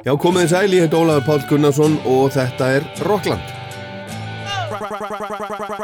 [0.00, 3.50] Já, komið þið sæl, ég heit Ólaður Pál Gunnarsson og þetta er Rockland.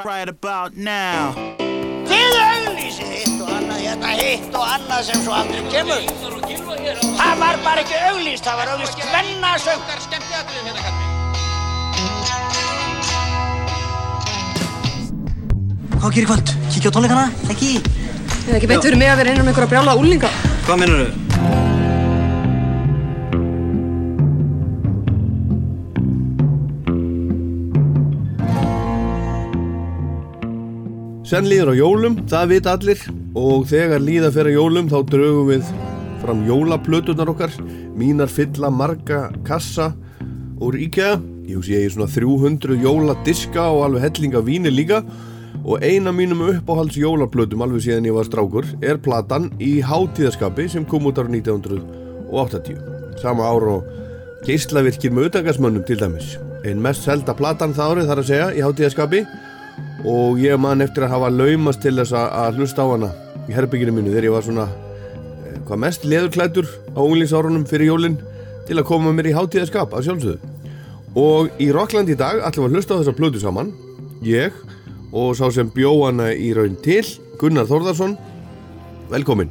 [0.06, 1.35] Right about now
[2.08, 6.06] Þið auglýsið hitt og annað, hérna hitt og annað sem svo aldrei kemur.
[7.19, 9.85] Það var bara ekki auglýst, það var auglýst hvennasöng.
[16.01, 16.56] Hvað gerir kvöld?
[16.73, 17.28] Kíkja á tónleikana?
[17.52, 17.70] Ekki?
[17.84, 20.33] Það er ekki beint fyrir mig að vera innan um einhverja brjála úlinga.
[20.64, 21.55] Hvað minnur þau?
[31.26, 33.00] Senn líður á jólum, það vita allir.
[33.34, 35.70] Og þegar líða fyrir jólum þá draugum við
[36.22, 37.56] fram jólaplötunar okkar.
[37.98, 39.88] Mínar fylla marga kassa.
[40.62, 41.16] Úr IKEA
[41.50, 45.00] ég sé ég svona 300 jóladiska og alveg hellinga víni líka.
[45.66, 50.86] Og eina mínum uppáhalds jólaplötum alveg síðan ég var strákur er platan í hátíðaskapi sem
[50.86, 52.78] kom út ára 1980
[53.18, 53.90] sama ár og
[54.46, 56.36] geislavirkir með utangarsmönnum til dæmis.
[56.62, 59.24] Einn mest selda platan það árið þar að segja í hátíðaskapi
[60.05, 63.11] og ég man eftir að hafa laumast til þess að- að hlusta á hana
[63.48, 66.66] í herbygginu mínu þegar ég var svona eh, hvað mest leðurklætur
[66.97, 68.19] á unglingsárunum fyrir jólin
[68.67, 70.39] til að koma mér í hátíðaskap að sjálfsögðu.
[71.17, 73.72] Og í Rockland í dag ætlum við að hlusta á þessa plötu saman
[74.22, 74.52] ég
[75.12, 77.05] og sá sem bjó hana í raun til
[77.41, 78.17] Gunnar Þórðarsson
[79.11, 79.48] velkomin.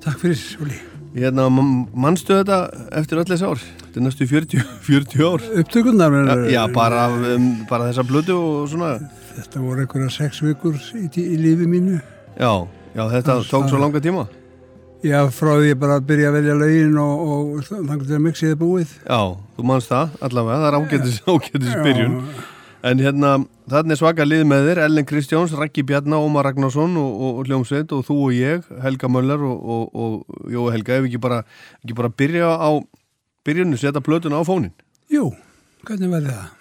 [0.00, 0.78] Takk fyrir, Óli.
[1.16, 3.58] hérna, man- manstu þetta eftir öll þessi ár?
[3.58, 5.40] Þetta er næstu 40, 40 ár.
[5.58, 9.00] Upptökurnar, Já, já bara, um, bara þessa plötu og svona
[9.36, 12.00] þetta voru einhverja sex vikur í, í lífi mínu.
[12.36, 12.50] Já,
[12.96, 14.26] já þetta tók svo langa tíma?
[15.04, 18.22] Já, frá því ég bara að byrja að velja lögin og, og þannig til að
[18.24, 18.92] mixið er búið.
[19.04, 19.20] Já,
[19.56, 22.18] þú manst það allavega, það er ágætis, ágætis byrjun.
[22.86, 23.30] En hérna,
[23.80, 27.94] er svaka lið með þér Ellen Kristjáns, Raggi Bjarnar, Ómar Ragnarsson og, og, og Hljómsveit
[27.96, 30.98] og þú og ég Helga Möller og, og, og Jói Helga.
[30.98, 31.40] Ef við ekki bara,
[31.82, 32.70] ekki bara byrja á
[33.46, 34.72] byrjunu, setja plötuna á fónin
[35.12, 35.30] Jú,
[35.86, 36.55] hvernig verði það?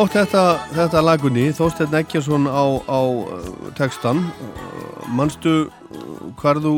[0.00, 0.42] Átt þetta,
[0.74, 4.24] þetta lagunni, Þósteinn Ekkjason á, á uh, textan.
[4.42, 6.74] Uh, manstu uh, hvar þú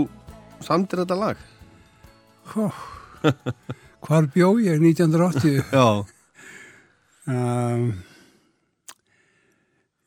[0.64, 1.40] samtir þetta lag?
[2.52, 2.68] Hó,
[4.06, 5.64] hvar bjó ég 1980?
[5.78, 5.88] Já,
[7.28, 7.90] Um,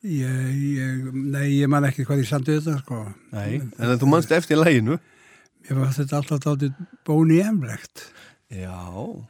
[0.02, 3.02] ég, ég, nei, ég man ekki hvað ég samti þetta, sko.
[3.30, 4.98] nei, en þú manst eftir laginu.
[5.70, 6.64] Ég var þetta alltaf
[7.06, 8.08] bóni emlegt,
[8.50, 8.74] Já,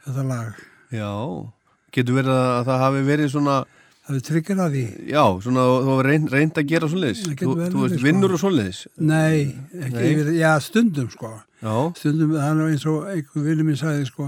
[0.06, 0.56] þetta lag.
[0.88, 1.12] já.
[1.92, 3.56] Getur verið að það hafi verið svona,
[4.02, 4.84] Það er tryggir að því.
[5.12, 7.20] já, svona þú hafi reynd, reynd að gera svoleiðis.
[7.28, 7.52] Það Þú,
[7.82, 8.06] veist, sko.
[8.06, 8.80] vinnur og svoleiðis.
[8.98, 9.36] Nei,
[9.78, 10.08] ekki, Nei.
[10.08, 11.30] Yfir, já, stundum, sko.
[11.62, 14.26] Já, Stundum, það er eins og einhver vinnu minn sagði, sko,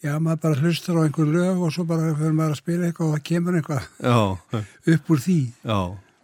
[0.00, 3.10] já, maður bara hlustar á einhver lög og svo bara fyrir maður að spila eitthvað
[3.10, 4.16] og það kemur eitthvað já,
[4.96, 5.38] upp úr því.
[5.68, 5.80] já.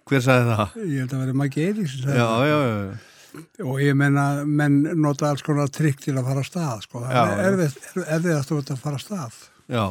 [0.08, 0.76] Hver sagði það?
[0.88, 2.48] Ég held að vera Maggi Eiríks sem sagði Já, það.
[2.48, 3.64] já, já.
[3.69, 7.02] Og ég menna, menn nota alls konar trygg til að fara að stað, sko.
[7.04, 7.24] Það já.
[7.44, 7.74] er er,
[8.16, 9.36] að að fara að stað.
[9.69, 9.84] Já.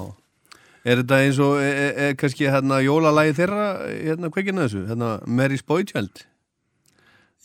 [0.87, 4.83] Er þetta eins og, er, er, er kannski hérna jólalagi þeirra, hérna, genið þessu?
[4.87, 6.21] Hérna, Mary's Boy Child.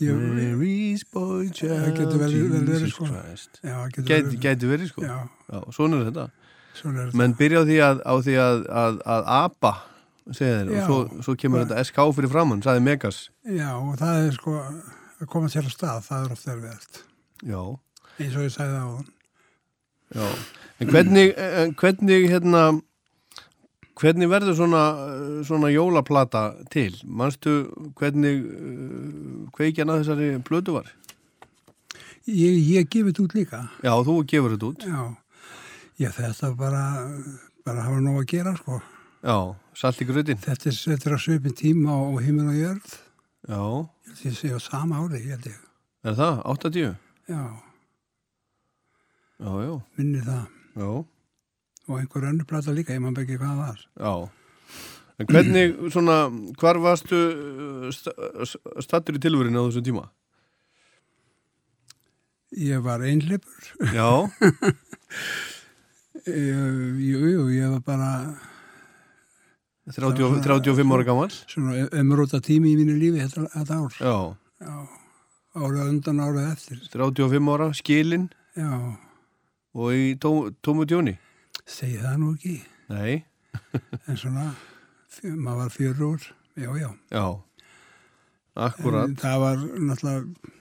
[0.03, 3.09] Ég, Mary's Boy Child, Það getur verið, Jesus sko.
[3.11, 3.59] Christ.
[3.63, 5.03] já, getur Gæti, verið- gæti verið, sko.
[5.07, 5.17] Já,
[5.53, 6.27] Já, svona er þetta.
[6.79, 7.19] svona er þetta.
[7.21, 9.73] Menn byrja á því að, á því að, að, að apa,
[10.33, 13.21] segja þeir, og svo, svo kemur þetta SK fyrir framann, sagði Megas.
[13.47, 17.03] Já, og það er sko að koma til að stað, það er ofta erfiðast.
[17.43, 17.63] Já,
[18.23, 19.11] Eins og ég sagði á hann.
[20.15, 20.27] já.
[20.81, 22.65] En hvernig, en hvernig, hérna,
[24.03, 24.83] hvernig verður svona,
[25.47, 26.91] svona jólaplata til?
[27.07, 27.53] Manstu
[28.01, 30.91] hvernig uh, kveikjan að þessari plötu var?
[32.29, 33.65] Ég, ég gefið út líka.
[33.83, 34.85] Já, þú gefur þetta út.
[34.87, 35.03] Já,
[36.05, 36.83] ég þetta bara,
[37.67, 38.79] bara hafa nóg að gera sko.
[39.23, 39.37] Já,
[39.79, 40.39] salt í grötin.
[40.43, 42.95] Þetta er, þetta er að svipin tíma og himmin og jörð.
[43.51, 43.63] Já,
[44.27, 45.61] ég sé á sama ári, ég held ég.
[46.07, 46.41] er það?
[46.55, 46.97] 80?
[47.31, 47.43] Já,
[49.43, 50.43] Já, já, minni það.
[50.79, 50.89] já,
[51.93, 53.81] Og einhver önnur plata líka, ég man ekki hvað það var.
[54.01, 54.15] já.
[55.21, 56.15] En hvernig, svona,
[56.59, 58.15] hvar varstu uh, sta-
[58.49, 60.07] st- stattur í tilvörinu á þessum tíma?
[62.57, 63.69] Ég var einhleipur.
[63.93, 64.09] Já,
[66.23, 68.09] Jú, jú, ég var bara
[69.91, 71.31] 30, og- 35 ára gammal.
[71.51, 73.97] svona umróta tími í mínu lífi þetta, þetta ár.
[73.99, 74.75] Já, Já,
[75.59, 76.79] árið undan árið eftir.
[76.93, 78.71] 35 ára, skilin Já,
[79.75, 81.17] og í tó, tómu tjóni.
[81.69, 82.57] Segi það nú ekki.
[82.93, 83.25] Nei,
[84.09, 84.47] En svona,
[85.23, 86.27] maður var fjörur úr,
[86.57, 86.91] já, já.
[87.13, 87.25] já,
[88.57, 89.57] akkurat, En það var
[89.91, 90.53] náttúrulega,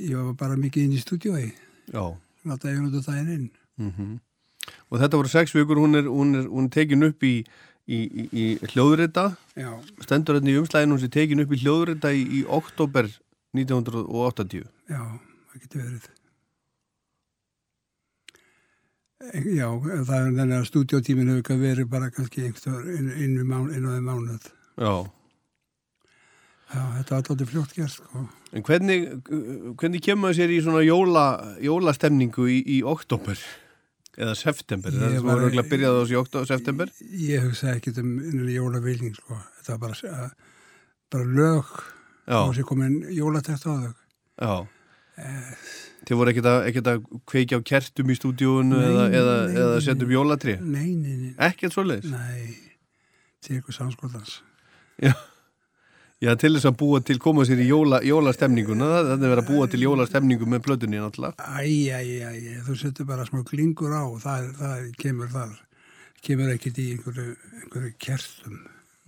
[0.00, 1.50] ég var bara mikið inn í stúdíói,
[1.92, 2.04] já.
[2.48, 3.48] náttúrulega ég á daginn inn.
[3.80, 4.20] Mm
[4.92, 7.42] Og þetta voru sex vikur, hún er, hún er, hún er tekin upp í,
[7.88, 9.24] í, í, í hljóðrita,
[9.58, 9.72] Já,
[10.04, 13.08] stendur hérna í umslæðinu, hún sé tekin upp í hljóðrita í, í oktober
[13.56, 14.68] 1980.
[14.88, 15.00] já,
[15.52, 16.06] það getur verið.
[16.08, 16.20] En-
[19.22, 23.58] Já, það er þannig að stúdíótímin hefur ekki verið bara kannski einhver inn, inn, á
[23.70, 24.48] þeim mánuð.
[24.82, 24.94] Já,
[26.72, 28.22] Já, þetta var alltaf fljótt gert, sko.
[28.56, 29.02] en hvernig,
[29.76, 31.24] hvernig kemur það sér í svona jóla,
[31.60, 33.36] jólastemningu í, í oktober?
[34.16, 36.90] Eða september, Ég það var- voru ekki að byrja það í oktober, september?
[37.12, 39.38] Ég hugsaði ekkert um innlega jólavilning, sko.
[39.60, 40.30] Þetta var bara,
[41.12, 41.70] bara lög,
[42.26, 43.94] Já, og sér komin jólatekt á þau.
[44.40, 44.66] já.
[45.18, 45.54] Eh.
[46.02, 50.06] Þið voru ekkert að, að kveikja á kertum í stúdíónu Nei, eða, eða, eða setja
[50.06, 50.56] upp jólatri?
[50.60, 52.10] Nei, nei, nei, Ekkert svoleiðis?
[52.10, 52.56] nei,
[53.42, 54.40] til ykkur samskotans.
[55.02, 55.12] Já.
[56.22, 59.48] Já, til þess að búa til, koma sér í jóla, jólastemninguna, það er verið að
[59.48, 61.48] búa til jólastemningu með plötunni náttúrulega.
[61.58, 65.56] Æ, æ, æ, æ, þú setur bara smá klingur á og það, það kemur þar.
[66.22, 68.60] Kemur ekkert í einhverju, einhverju kerstum.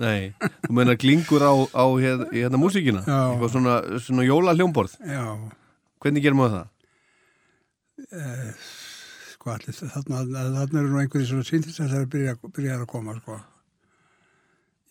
[0.03, 0.33] Nei,
[0.67, 4.97] þú meina klingur á, á hérna, hérna músíkina, eitthvað svona, svona jólahljómborð.
[5.07, 5.23] Já,
[6.03, 6.67] Hvernig gerum við það?
[9.35, 13.41] Sko allir, þarna, þarna eru nú einhverju svona það er byrja, byrja að koma, sko.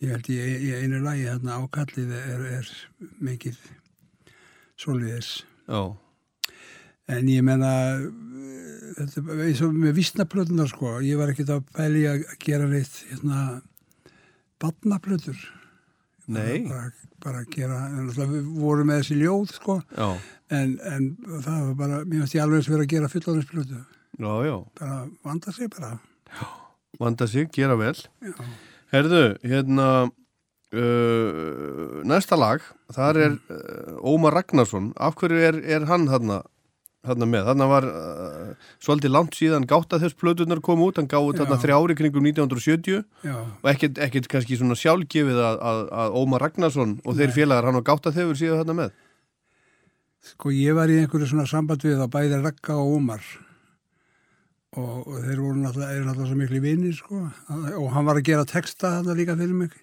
[0.02, 2.72] Ég held í, í einu lagi þarna ákallið er, er
[3.24, 3.60] mikið
[4.80, 5.36] soliðis.
[5.68, 5.94] Já,
[7.04, 7.70] En ég menna,
[8.96, 13.40] þetta eins og með vísnaplötunar sko, ég var ekkert að pæli að gera neitt hérna
[14.62, 15.36] badnaplötur.
[16.24, 16.88] nei, Bara,
[17.24, 20.08] bara að gera, en við vorum með þessi ljóð sko, já,
[20.54, 21.06] en, en
[21.44, 23.80] það var bara, mér finnst ég alveg eins verið að gera fullorðinsplötu.
[24.20, 25.92] já, já, Bara vanda sig bara.
[27.00, 27.94] vanda sig, gera vel.
[28.22, 28.34] Já,
[28.94, 29.88] Herðu, hérna,
[30.74, 32.62] uh, næsta lag,
[32.94, 36.42] þar er uh, Ómar Ragnarsson, af hverju er, er hann þarna,
[37.06, 37.46] þarna með?
[37.50, 41.58] Þarna var uh, svolítið langt síðan gátt að þess plötunar kom út, hann gáði þarna
[41.58, 41.62] Já.
[41.64, 46.98] þrjári kringum 1970 já, og ekkert, ekkert kannski svona sjálfgefið að, að, að Ómar Ragnarsson
[47.04, 49.00] og þeir félagar hann og gátt að þeir síðan þarna með.
[50.24, 53.32] sko ég var í einhverju svona samband við að bæði Ragga og Ómar.
[54.74, 57.20] Og, og þeir voru náttúrulega, eru náttúrulega svo miklu vinir sko.
[57.78, 59.76] Og hann var að gera texta þarna líka fyrir mig.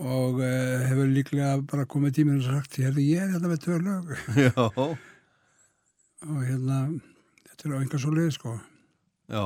[0.00, 2.86] Og uh, hefur líklega bara komið tíminn og sagt, ég
[3.20, 4.12] er hérna með tvö lög.
[4.46, 4.68] Já,
[6.28, 6.78] og hérna,
[7.48, 8.56] þetta er á einhver svo leið sko.
[9.30, 9.44] Já.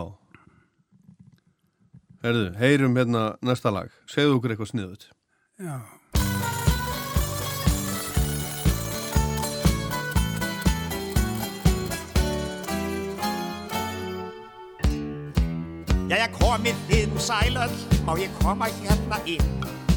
[2.24, 3.92] Herðu, heyrum hérna næsta lag.
[4.08, 5.10] Segðu okkur eitthvað sniðut
[5.60, 5.76] Já,
[16.08, 19.54] Jæja komið þið nú sælöll, má ég koma hérna inn?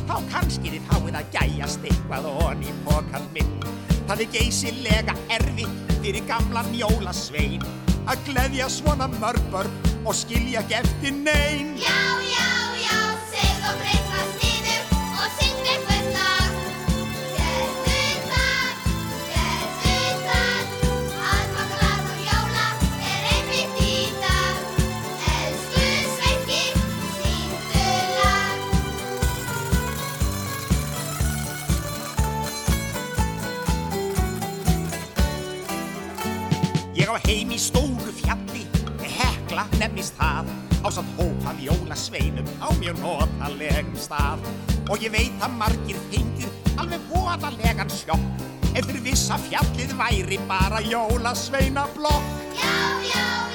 [0.08, 3.60] Þá kannski þið fáið að gæjast eitthvað og í pokan minn.
[4.08, 7.64] Það er geysilega erfitt fyrir gamlan jólasvein.
[8.08, 9.74] Að gleðja svona mörg börn
[10.08, 12.67] og skilja eftir neyn Já, já,
[37.18, 38.64] á heim í stóru fjalli,
[39.02, 40.50] hekla nefnist það
[40.86, 44.44] Ásamt hóp af jólasveinum á mjög notalegum stað.
[44.88, 48.46] Og ég veit að margir fengir alveg voðalegan sjokk
[48.78, 52.30] Ef þeir vissa fjallið væri bara jólasveinablokk.
[52.62, 52.78] Já,
[53.10, 53.47] já, já,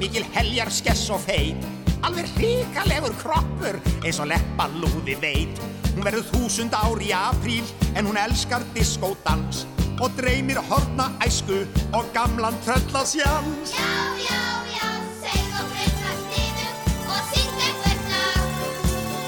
[0.00, 1.66] mikil heljar skess og feit.
[2.06, 5.60] Alveg hrikalegur kroppur eins og leppa lúði veit.
[5.92, 7.66] Hún verður þúsund ár í apríl
[7.98, 9.66] en hún elskar diskódans
[10.00, 13.74] og dreymir horna æsku og gamlan tröllasjans.
[13.76, 13.92] já,
[14.24, 14.40] já,
[14.76, 14.88] já,
[15.20, 16.72] segð og breytast niður
[17.12, 18.40] og syngd eitthvað lag.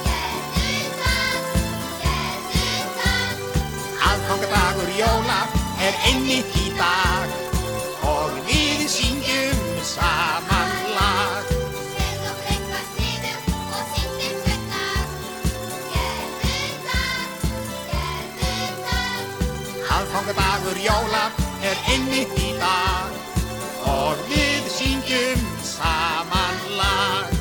[0.06, 0.70] Gerðu
[1.02, 1.42] það,
[2.06, 3.44] gerðu það,
[4.08, 5.42] Aðfangadagur jóla
[5.84, 7.36] er einmitt í dag
[8.14, 10.51] og við syngjum saman
[20.22, 21.22] Aðfangadagur jóla
[21.66, 23.10] er einmitt í dag
[23.90, 27.32] og við syngjum saman lag.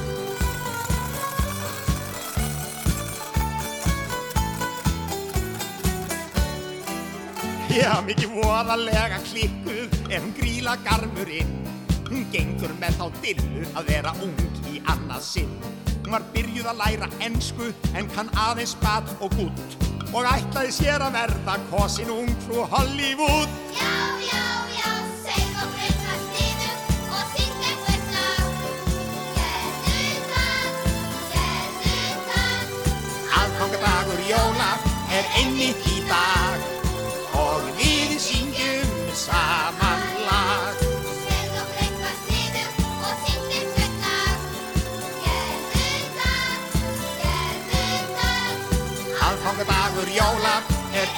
[7.69, 11.70] Já, mikið voðalega klikkuð hún gríla garmurinn.
[12.11, 15.53] Hún gengur með þá dillu að vera ung í annað sinn.
[16.01, 19.79] Hún var byrjuð að læra ensku en kann aðeins bad og gutt
[20.11, 23.59] og ætlaði sér að verða kosin ung frú Hollywood.
[23.71, 23.95] já,
[24.27, 24.40] já,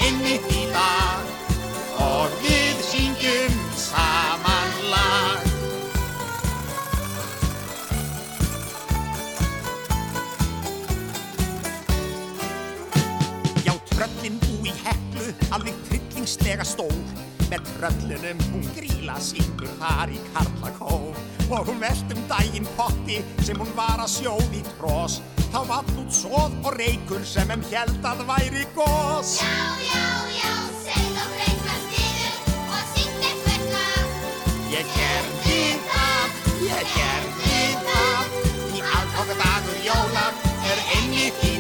[0.04, 1.24] einmitt í dag
[2.04, 5.46] og við syngjum saman lag.
[13.64, 16.98] Já, tröllin bú í heklu, alveg tryllingslega stór.
[17.52, 21.00] Með tröllunum hún gríla syngur þar í karlakó.
[21.54, 25.22] Og hún velt um daginn potti sem hún var að sjóð í trós.
[25.54, 29.36] Þá vall út svoð og reykur sem henn held að væri gós.
[29.38, 30.06] já, já,
[30.40, 32.40] já, segð og breytast niður
[32.74, 34.18] og syngd eitthvað lag.
[34.74, 35.60] Ég gerði
[35.92, 36.42] það,
[36.72, 38.38] ég gerði það
[38.74, 40.26] Í aðfangadagur jóla
[40.74, 41.53] er einmitt í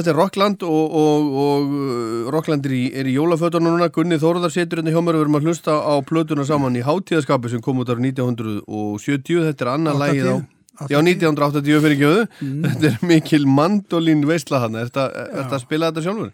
[0.00, 4.16] Þetta er Rockland og, og, og uh, Rockland er í, er í jólafötunum núna Gunni
[4.22, 7.50] Þóruðar setur hérna hjá mér og við erum að hlusta á plötuna saman í hátíðaskapi
[7.52, 10.36] sem kom út ára 1970 Þetta er annað 80, lægið á
[10.80, 10.94] 80.
[10.94, 16.06] Já, 1980 fyrir gjöðu Þetta er mikil mandolín veistla hann Er þetta að spila þetta
[16.08, 16.30] sjálfur?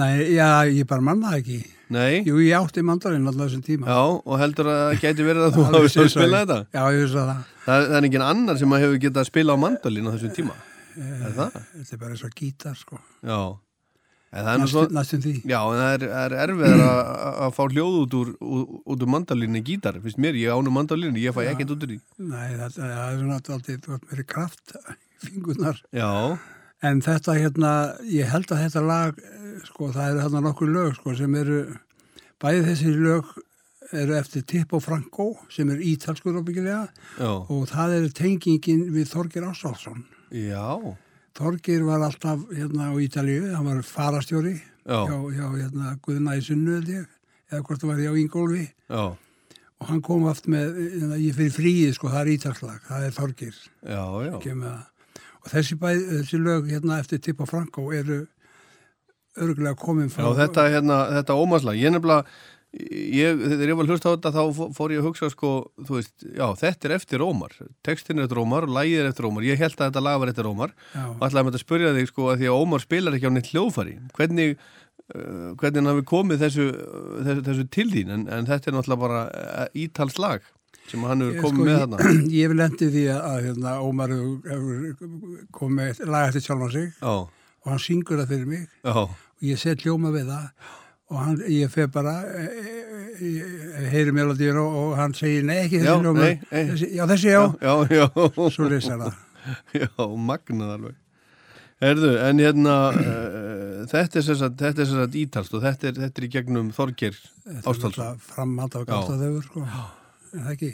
[0.00, 1.56] Nei, já, ég bara manna það ekki.
[1.90, 3.88] Nei, Jú, ég átti mandalinn alltaf þessum tíma.
[3.90, 6.58] já, og heldur að það gæti verið að þú hafi spilað þetta?
[6.76, 7.32] Já, ég vissi það.
[7.64, 10.36] Það, það er engin annar sem að hefur getað að spila á mandolín á þessum
[10.36, 10.54] tíma
[11.00, 11.58] Er það?
[11.72, 13.00] Þetta er bara eins og gítar, sko.
[13.24, 13.40] Já
[14.30, 15.32] Næstum, næstum því.
[15.50, 18.28] Já, en það er, er erfiðar að, fá hljóð út úr,
[18.94, 21.98] úr mandalínu gítar, finnst mér, ég ánum mandalínu, ég fæ ekkert út úr því.
[22.30, 24.76] Nei, það, það er svona alltaf, mér kraft
[25.24, 25.82] fingurnar.
[25.90, 26.38] Já,
[26.80, 27.70] En þetta hérna,
[28.08, 31.58] ég held að þetta lag, eh, sko, það eru þarna nokkur lög, sko, sem eru,
[32.40, 33.34] bæði þessi lög
[34.00, 36.86] eru eftir Tippo Franco, sem er ítalskur ábyggilega,
[37.18, 40.06] já, og það er tengingin við Þorgir Ásálsson.
[40.30, 40.96] Já,
[41.40, 45.06] Þorgir var alltaf hérna á Ítalíu, hann var farastjóri Já.
[45.06, 47.06] hjá hérna, Guðna í Sunnu, held ég,
[47.52, 49.04] eða hvort það var hjá Ingólfi, já,
[49.80, 53.16] og hann kom aft með, hérna, ég fyrir fríið, sko, það er ítalslag, það er
[53.16, 53.60] Þorgir.
[53.86, 54.86] já, já, kemur það.
[55.40, 58.26] Og þessi, bæ, þessi lög hérna eftir Tippo Franco eru
[59.40, 60.26] örgulega komin frá...
[60.26, 62.26] já, þetta, hérna, þetta ómasla, ég nefnilega,
[62.74, 65.48] ég, þegar ég var að hlusta á þetta, þá fó- fór ég að hugsa, sko,
[65.88, 67.54] þú veist, já, þetta er eftir Ómar,
[67.86, 70.46] textin er eftir Ómar, lægið er eftir Ómar, ég held að þetta lag var eftir
[70.50, 71.02] Ómar, Já.
[71.10, 73.34] og ætlaði með þetta að spyrja þig, sko, að því að Ómar spilar ekki á
[73.34, 74.54] neitt hljóðfari, hvernig,
[75.10, 79.04] uh, hvernig hafi komið þessu, uh, þessu, þessu til þín, en, en þetta er náttúrulega
[79.08, 80.46] bara uh, ítalslag
[80.90, 82.14] sem hann hefur Ég, komið sko, með ég- þarna.
[82.40, 86.88] Ég vil endi því að, að hérna, Ómar hefur- komið lag eftir sjálfan sig.
[87.02, 87.12] Já,
[87.60, 88.64] og hann syngur það fyrir mig.
[88.86, 90.46] Já, og ég set hljóma við það
[91.10, 95.64] og hann, ég fer bara e, e, e, heyri melodíur og, og hann segir nei
[95.64, 98.06] ekki þessi þessi, já þessi já, já, já,
[98.54, 99.18] svo leysar það.
[99.80, 99.88] Já,
[100.20, 100.96] magnað alveg.
[101.80, 104.26] Herðu, en hérna, uh, þetta er
[104.60, 107.16] þetta er sagt ítalst og þetta er, þetta er í gegnum Þorgir
[107.62, 108.20] Ástálsson.
[108.20, 109.62] framhald af gátt að þau sko.
[109.64, 110.68] en það ekki?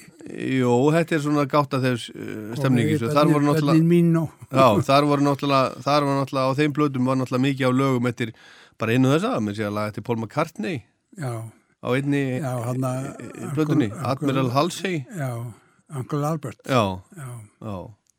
[0.57, 2.99] Jó, þetta er svona gátt að þess uh, stemningi.
[3.07, 4.35] Þar voru náttúrulega,
[4.89, 8.35] þar voru náttúrulega, á þeim blöðum var náttúrulega mikið á lögum eftir,
[8.81, 10.81] bara einu þess að, mér sé að laga eftir Paul McCartney
[11.17, 11.33] já,
[11.83, 12.23] á einni
[13.57, 15.05] blöðunni, Admiral Halsey.
[15.17, 15.31] já,
[15.97, 16.83] Uncle Albert Já,
[17.17, 17.29] já,
[17.63, 17.77] já,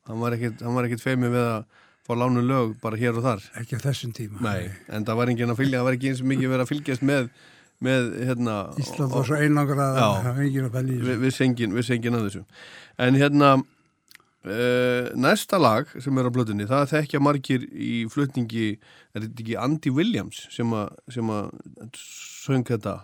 [0.08, 3.26] hann var ekkit, hann var ekkit feimið við að fá lánu lög bara hér og
[3.26, 3.42] þar.
[3.60, 6.54] ekki á þessum tíma Nei, en það var fylgja, það var ekki eins og mikið
[6.54, 7.30] verið að fylgjast með,
[7.84, 10.08] með hérna, Ísland var svo einangra að Já.
[10.08, 11.36] það var enginn að fæli í við, við
[11.76, 12.46] við sengin að þessu.
[12.98, 13.52] En hérna,
[15.18, 18.80] næsta lag sem er á blöðunni, það þekkja margir í flutningi,
[19.16, 21.52] er þetta ekki Andy Williams sem að, sem að
[22.00, 22.96] söng þetta,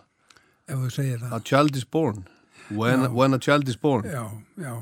[0.72, 2.24] A Child is Born,
[2.72, 4.04] When, when a Child is Born.
[4.08, 4.24] já,
[4.58, 4.76] já,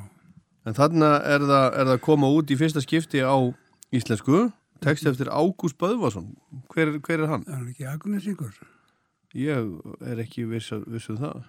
[0.66, 3.34] En þarna er það, er það að koma út í fyrsta skipti á
[3.92, 6.36] íslensku, text eftir Ágúst Böðvarsson.
[6.70, 7.44] Hver, hver er hann?
[7.50, 8.54] er ekki agnesingur
[9.34, 9.72] Ég
[10.06, 11.42] er ekki viss, viss um það.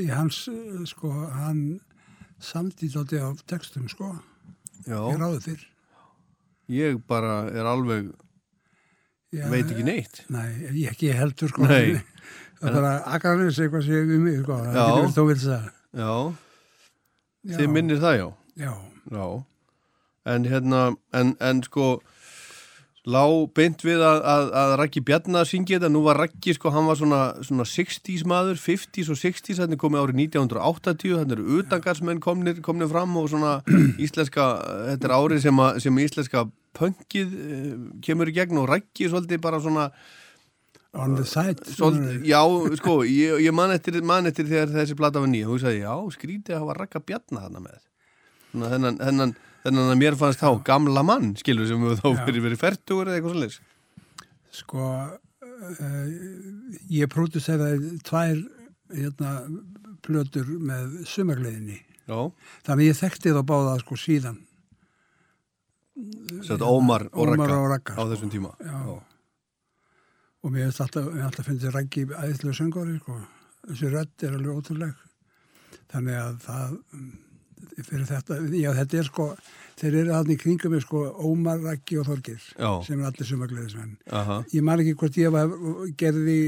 [0.00, 1.80] í hans, eh, sko, hann
[2.42, 4.12] samtíð átti á textum, sko.
[4.86, 5.64] Já, ég ráði fyrr.
[6.72, 8.10] Ég bara er alveg,
[9.34, 10.22] Já, veit ekki neitt.
[10.32, 11.66] Nei, ég ekki heldur, sko.
[11.68, 11.98] Nei.
[12.60, 14.58] það er bara agranis eitthvað sem við mig, sko.
[14.64, 16.10] Það getur verið þó vil það Já,
[17.46, 17.56] Já.
[17.56, 18.26] þið minnir það já.
[18.66, 18.72] já,
[19.16, 19.26] Já,
[20.34, 20.80] en hérna,
[21.14, 21.88] en, en sko,
[23.06, 23.22] lá
[23.54, 26.98] beint við að, að, að Raggi Bjarnar syngi þetta, nú var Raggi sko, hann var
[26.98, 32.58] svona, svona 60s maður, 50s og 60s, þannig komið árið 1980, þannig eru utangarsmenn komnir,
[32.66, 33.56] komnir fram og svona
[34.08, 34.48] íslenska,
[34.90, 36.44] þetta er árið sem, að, sem íslenska
[36.76, 37.72] pönkið eh,
[38.04, 39.86] kemur í gegn og Raggi svolítið bara svona,
[40.98, 42.42] on the side svolítið, já,
[42.82, 45.94] sko, ég, ég man, eftir, man eftir þegar þessi plata var nýja, þú sagði, já,
[46.18, 47.82] skrítið að hafa Ragga Bjarnar þarna með.
[48.56, 49.32] Þennan, þennan,
[49.66, 52.24] þennan að mér fannst þá gamla mann, skilur sem þá Já.
[52.28, 53.58] verið verið færtugur eða eitthvað svolítið.
[54.56, 56.06] sko uh,
[56.92, 58.38] ég próduseraði tvær
[58.94, 59.34] hérna,
[60.06, 62.18] plötur með sumargleðinni Já,
[62.68, 64.42] þannig ég þekkti þá báða sko síðan
[66.44, 68.04] Sett Ómar og Ragga á sko.
[68.12, 68.50] þessum tíma.
[68.60, 69.00] Já.
[70.44, 73.16] og mér hefði alltaf, alltaf finnst Raggi æðislega söngari sko.
[73.66, 74.94] þessi rödd er alveg ótrúleg
[75.90, 76.76] þannig að það
[77.82, 79.26] fyrir þetta, já þetta er sko
[79.80, 82.70] þeir eru aðni í kringum með sko Ómar, Raggi og Þorgir Já.
[82.86, 84.38] sem er allir sumargleðismenn Aha.
[84.52, 85.52] ég man ekki hvort ég var,
[86.00, 86.38] gerði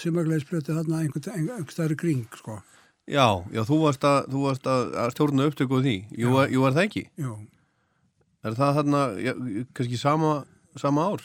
[0.00, 2.60] sumargleðisplötu þarna einhvern, í kring sko,
[3.04, 5.96] Já, já, þú varst að, þú varst að, að stjórna upptöku á því.
[6.16, 7.02] Jú, var- jú, var það ekki?
[7.20, 7.34] jú
[8.44, 9.32] Er það þarna, já,
[9.76, 10.30] kannski sama,
[10.80, 11.24] sama ár?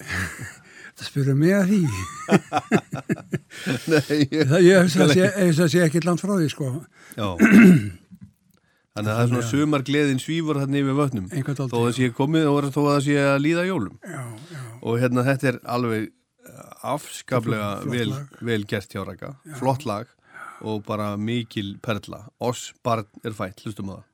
[1.00, 1.80] það spyrir mig að því.
[3.92, 6.70] Nei, ég, það, ég hef að sé, sé ekki langt frá því sko.
[7.16, 7.28] Já.
[8.94, 11.28] Þannig að það er svona sumar gleðin svífur þarna yfir vötnum.
[11.60, 13.98] Þó að sé komið og þó að það sé að líða jólum.
[14.02, 18.08] Já, já, og hérna þetta er alveg uh, afskaplega vel,
[18.50, 20.10] vel gert hjá Raka flott lag
[20.60, 22.26] og bara mikil perla.
[22.42, 24.09] Oss barn er fætt, hlustum á það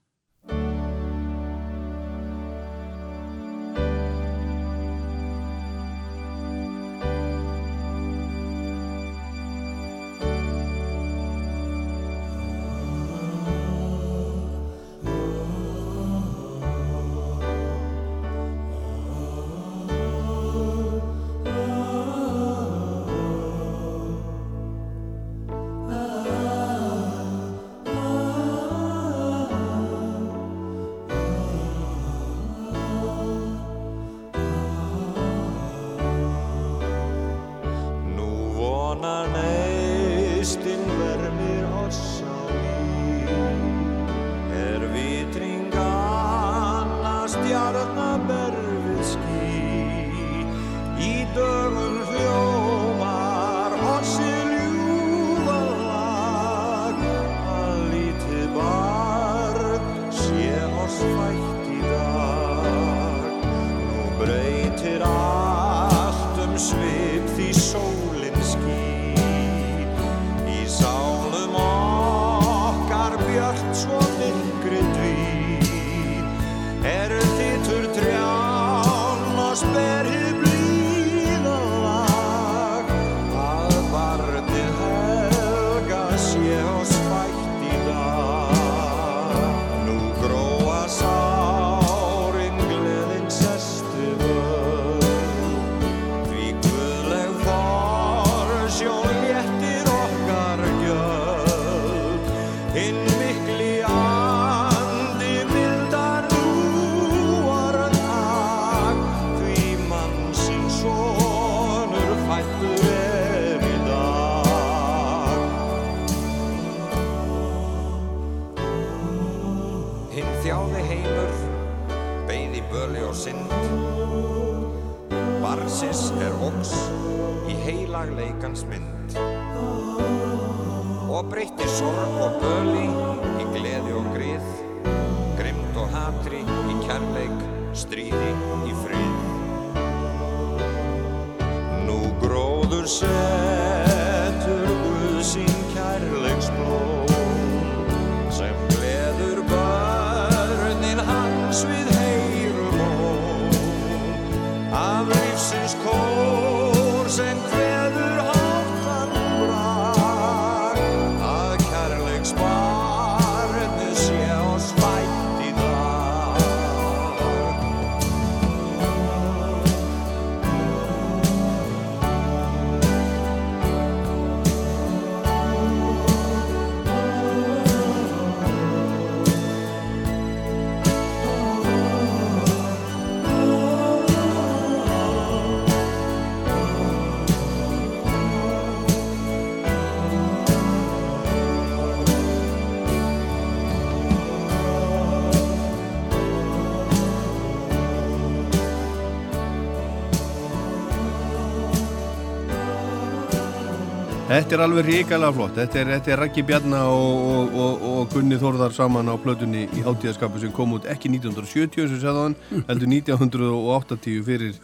[204.26, 205.52] Þetta er alveg ríkalega flott.
[205.54, 209.84] Þetta er, er Raggi Bjarna og, og, og, og Gunni Þórðar saman á plötunni í
[209.86, 212.34] hátíðaskapu sem kom út ekki 1970 sem sagði hann,
[212.66, 214.58] heldur 1980 fyrir,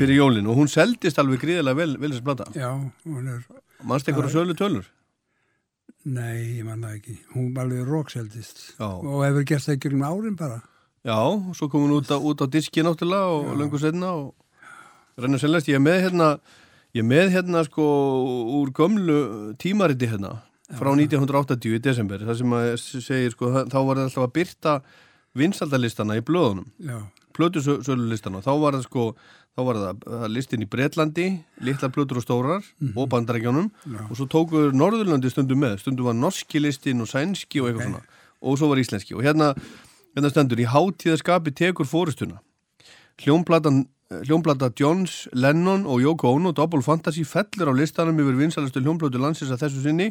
[0.00, 2.48] fyrir jólin og hún seldist alveg gríðilega vel, vel þessi plata.
[2.56, 2.70] já,
[3.04, 3.44] hún er,
[3.84, 4.88] Manst einhverju sölu tölur?
[6.04, 8.88] nei, ég man það ekki, hún var alveg rókseldist Já.
[8.88, 10.58] og hefur gert það ekki um árin bara.
[11.04, 11.16] Já,
[11.56, 14.34] svo kom hún út á, út á diski náttúrulega og löngu setna og
[15.20, 15.68] renna selast.
[15.68, 16.28] Ég er með hérna,
[16.94, 17.84] ég með hérna sko
[18.60, 19.18] úr gömlu
[19.60, 20.36] tímariti hérna
[20.78, 22.22] frá 1980 í desember.
[22.24, 24.74] Það sem að segir sko, þá var það alltaf að byrta
[25.34, 26.68] vinsaldalistana í blöðunum.
[27.34, 29.08] Plötusölulistana þá var það sko
[29.54, 30.04] þá var það,
[30.34, 31.26] listin í Bretlandi
[31.66, 32.66] litlar plötur og stórar
[32.98, 33.68] og bandarækjánum
[34.08, 38.02] og svo tókuður Norðurlandi stundum með stundum var norski listin og sænski og eitthvað svona
[38.44, 39.52] og svo var íslenski og hérna,
[40.16, 42.40] hérna stendur í hátíðaskapi tekur fórustuna
[43.22, 49.20] hljómplatan hljómplata Johns, Lennon og Yoko Ono Double Fantasy fellur á listanum yfir vinsalastu hljómplötu
[49.20, 50.10] landsins að þessu sinni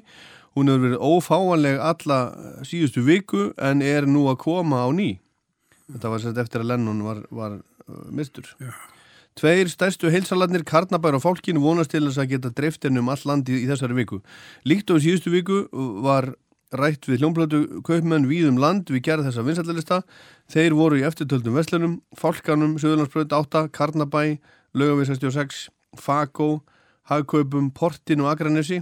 [0.57, 2.19] hún hefur verið ófáanleg alla
[2.65, 5.11] síðustu viku en er nú að koma á ný
[5.91, 8.73] þetta var sett eftir að Lennon var, var uh, mistur Já.
[9.33, 13.23] Tveir stærstu heilsalarnir Karnabær og fólkinu vonast til þess að geta dreift henni um all
[13.25, 14.19] landi í þessari viku.
[14.69, 15.63] Líkt á síðustu viku
[16.05, 16.35] var
[16.77, 19.99] rætt við hljómblötu kaupmenn víðum land við gerð þessa vinsætlalista.
[20.51, 24.37] Þeir voru í eftirtöldum vestlunum, Fálkanum, Suðurlandsbröð 8, Karnabæ,
[24.73, 25.67] Laugavið 66,
[25.99, 26.49] Fagó,
[27.11, 28.81] Hagkaupum, Portin og Akranesi.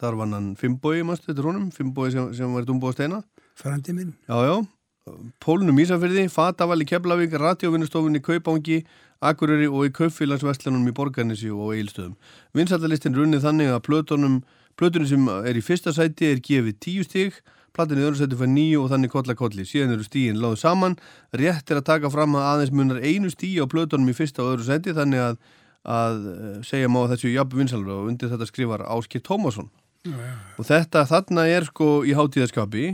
[0.00, 3.22] Þar vann hann Fimboi, mástu, þetta honum, Fimboi sem, sem var dumbóð steina.
[3.58, 4.14] Frandi minn.
[4.28, 4.56] Já, já.
[5.44, 8.78] Pólnum Ísafyrði, Fatavall í Keflavík, Radiovinnustofunni í Kaupangi,
[9.24, 12.14] Akureyri og í Kaupfélagsverslunum í Borgarnesi og Eilstöðum.
[12.56, 14.38] Vinsallalistin runnið þannig að plötunum,
[14.80, 17.40] plötunum sem er í fyrsta sæti er gefið tíu stíg,
[17.74, 19.66] platin í öðru sæti fær nýju og þannig kolla kolli.
[19.66, 20.96] Síðan eru stígin láðu saman.
[21.34, 24.54] Rétt er að taka fram að aðeins munar einu stígi á plötunum í fyrsta og
[24.54, 25.40] öðru sæti þannig að,
[25.96, 29.72] að eh, segja má að þessu jafn vinsalur og undir þetta skrifar Áskir Tómasson.
[30.60, 32.86] Og þetta þarna er sko í hátíðaskapi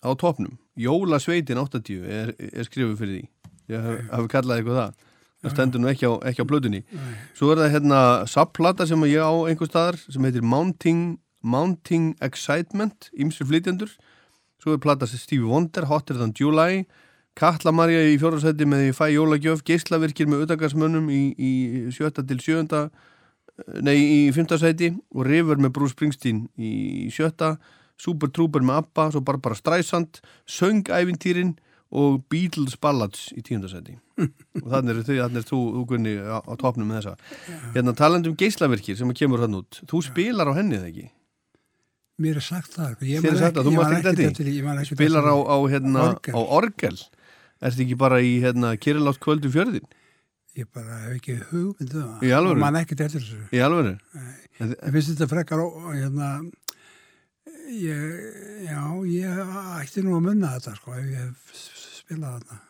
[0.00, 0.56] á topnum.
[0.80, 3.26] Jólasveitin 80 er, er skrifuð fyrir því.
[3.72, 5.10] Ég hef, hef kallað eitthvað það.
[5.44, 6.80] Það stendur nú ekki á, á blöðunni.
[7.36, 7.98] Svo er það hérna
[8.30, 13.92] sapplata sem ég á einhver staðar sem heitir Mounting, Mounting Excitement, ymsir flytjandur.
[14.62, 16.84] Svo er plata sem Stevie Wonder, Hotter Than July,
[17.36, 21.52] Katla Marja í fjórðarsætti með Fæ Jólagjöf, Geislavirkir með Udagarsmönnum í, í
[21.94, 22.86] sjötta til sjönda,
[23.82, 24.92] nei í fymta sæti.
[25.12, 27.56] Og River með Bruce Springsteen í sjötta,
[28.00, 31.56] Super Trooper með Abba, svo Barbara Streisand, Söngævintýrin
[31.94, 33.94] og Beatles Ballads í tíundasæti
[34.62, 37.36] og þannig er þannig er þú, þú Gunni á, á topnum með þessa.
[37.76, 39.82] Hérna talandum geislavirkir sem kemur hann út.
[39.90, 41.06] Þú spilar á henni þegar ekki
[42.22, 43.00] Mér er sagt það.
[43.02, 46.96] Ég man það, þú ég man ekki man ekkert spilar á, á, hérna, á orgel
[47.64, 49.86] ertu ekki bara í hérna, Kirilátt kvöldu fjörðin.
[50.54, 52.20] Ég bara hef ekki það.
[52.30, 52.54] Alvöru?
[52.54, 53.40] Og man ekkert eftir þessu.
[53.50, 53.96] í alveg
[54.60, 56.28] Ég finnst þetta frekar ó, hérna,
[57.74, 58.04] ég,
[58.68, 58.78] já,
[59.10, 59.40] ég
[59.80, 61.58] ætti nú að munna þetta, sko, ef ég hef
[62.04, 62.60] spilað þarna.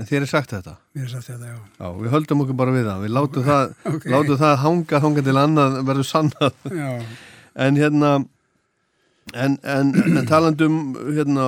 [0.00, 1.58] en þér er sagt þetta Mér er sagt þetta, já.
[1.76, 4.08] Já, við höldum okkur bara við það, við látum það, Ok.
[4.16, 6.58] látum það hanga þanga til annað verður sannað.
[6.72, 6.90] Já,
[7.54, 8.16] En hérna,
[9.32, 11.46] en, en, en talandum hérna,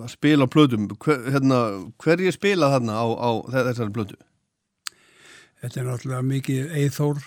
[0.00, 1.60] að spila plötum, hver, hérna,
[2.00, 4.16] hverju spila þarna á, á þessari plötu?
[5.60, 7.22] þetta er náttúrulega mikið Eithór,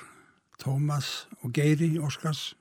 [0.62, 1.10] Tómas
[1.42, 2.54] og Geiri, Óskars,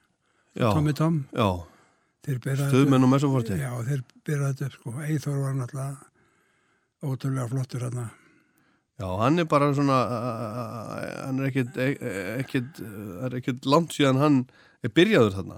[2.23, 3.57] Þeir bera stöðmenn og messoforti.
[3.59, 4.93] Já, þeir byrja þetta upp, sko.
[5.09, 8.05] Eithór var náttúrulega ótrúlega flottur hérna.
[9.03, 9.97] Já, hann er bara svona,
[11.27, 11.79] hann er ekkit,
[12.45, 14.37] ekkit, það er ekkit langt síðan hann
[14.87, 15.57] er byrjaður þarna.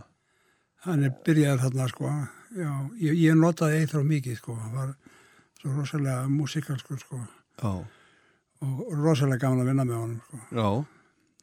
[0.87, 2.13] Hann er byrjaður þarna, sko.
[2.55, 2.71] Já,
[3.03, 4.55] ég, ég notaði Eithór mikið, sko.
[4.63, 4.95] Hann var
[5.61, 7.21] svo rosalega músikalskur, sko.
[7.61, 7.75] Já,
[8.65, 10.39] Og rosalega gaman að vinna með honum, sko.
[10.57, 10.69] já,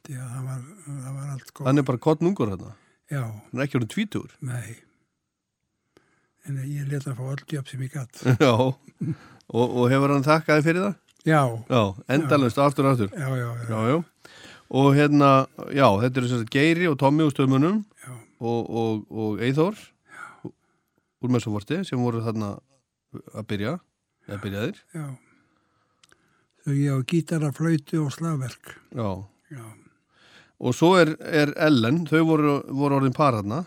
[0.07, 1.65] Því að það var, það var allt góð.
[1.69, 2.71] hann er bara kottnungur þarna.
[3.11, 4.31] Já, Hann er ekki orðin tvítur.
[4.41, 4.71] nei.
[6.49, 8.21] En ég leta að fá öll jöfn sem ég gatt.
[8.41, 10.95] Já, og, og hefur hann þakkaði fyrir það?
[11.25, 13.09] Já, Já, endalust, aftur og aftur.
[13.13, 13.69] já, já, já.
[13.69, 14.03] Já, já.
[14.71, 17.81] Og hérna, já, þetta eru að Geiri og Tommi úr stöðmunum
[18.39, 19.75] og, og, og Eithór
[21.21, 22.55] úr messoforti sem voru þarna
[23.35, 23.73] að byrja,
[24.29, 24.79] eða byrjaðir.
[24.95, 25.05] já.
[26.61, 28.75] Þau ég á gítara, flautu og slagverk.
[28.95, 29.09] Já.
[29.51, 29.65] Já,
[30.61, 33.65] Og svo er, er Ellen, þau voru, voru orðin par á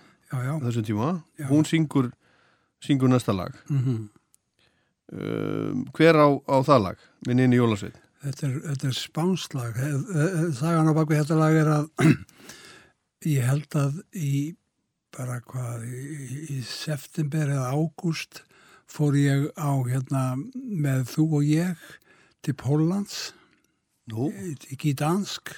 [0.62, 1.08] þessum tíma.
[1.38, 1.48] Já.
[1.50, 2.12] Hún syngur,
[2.80, 3.52] syngur næsta lag.
[3.68, 4.08] Mm
[5.14, 7.04] Um, hver á, á það lag?
[7.28, 8.00] Minn inn í Jólasveit.
[8.24, 9.80] Þetta er, þetta er spánslag.
[10.58, 12.14] Sagan á baku þetta lag er að
[13.36, 14.34] ég held að í
[15.14, 18.42] bara hvað, í, í september eða ágúst
[18.90, 20.24] fór ég á hérna
[20.54, 21.86] með þú og ég
[22.44, 23.32] til Póllands
[24.10, 24.28] Nú?
[24.68, 25.54] í Gídansk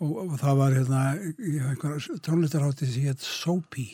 [0.00, 3.88] og, og það var hérna einhver tónlistarhátti sem hétt Sopi.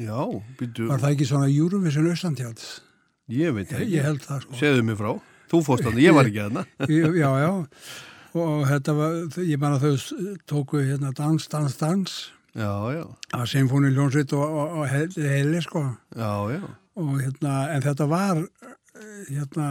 [0.00, 0.20] Já,
[0.58, 2.68] býtu, Var það ekki svona Eurovision Austantjáls?
[3.30, 4.58] Ég veit það Ég, held það sko.
[4.60, 5.10] Segðu mér frá.
[5.50, 6.64] Þú fórst þarna, ég var ekki þarna.
[7.00, 7.52] Ég- já, já
[8.38, 12.12] og þetta var, ég man að þau tóku hérna dans, dans, dans
[12.54, 15.82] Já, já, að Sinfóni Ljónsveit og, og, og heili, heili sko
[16.18, 16.62] já, já.
[16.98, 19.66] og hérna, en þetta var eh, hérna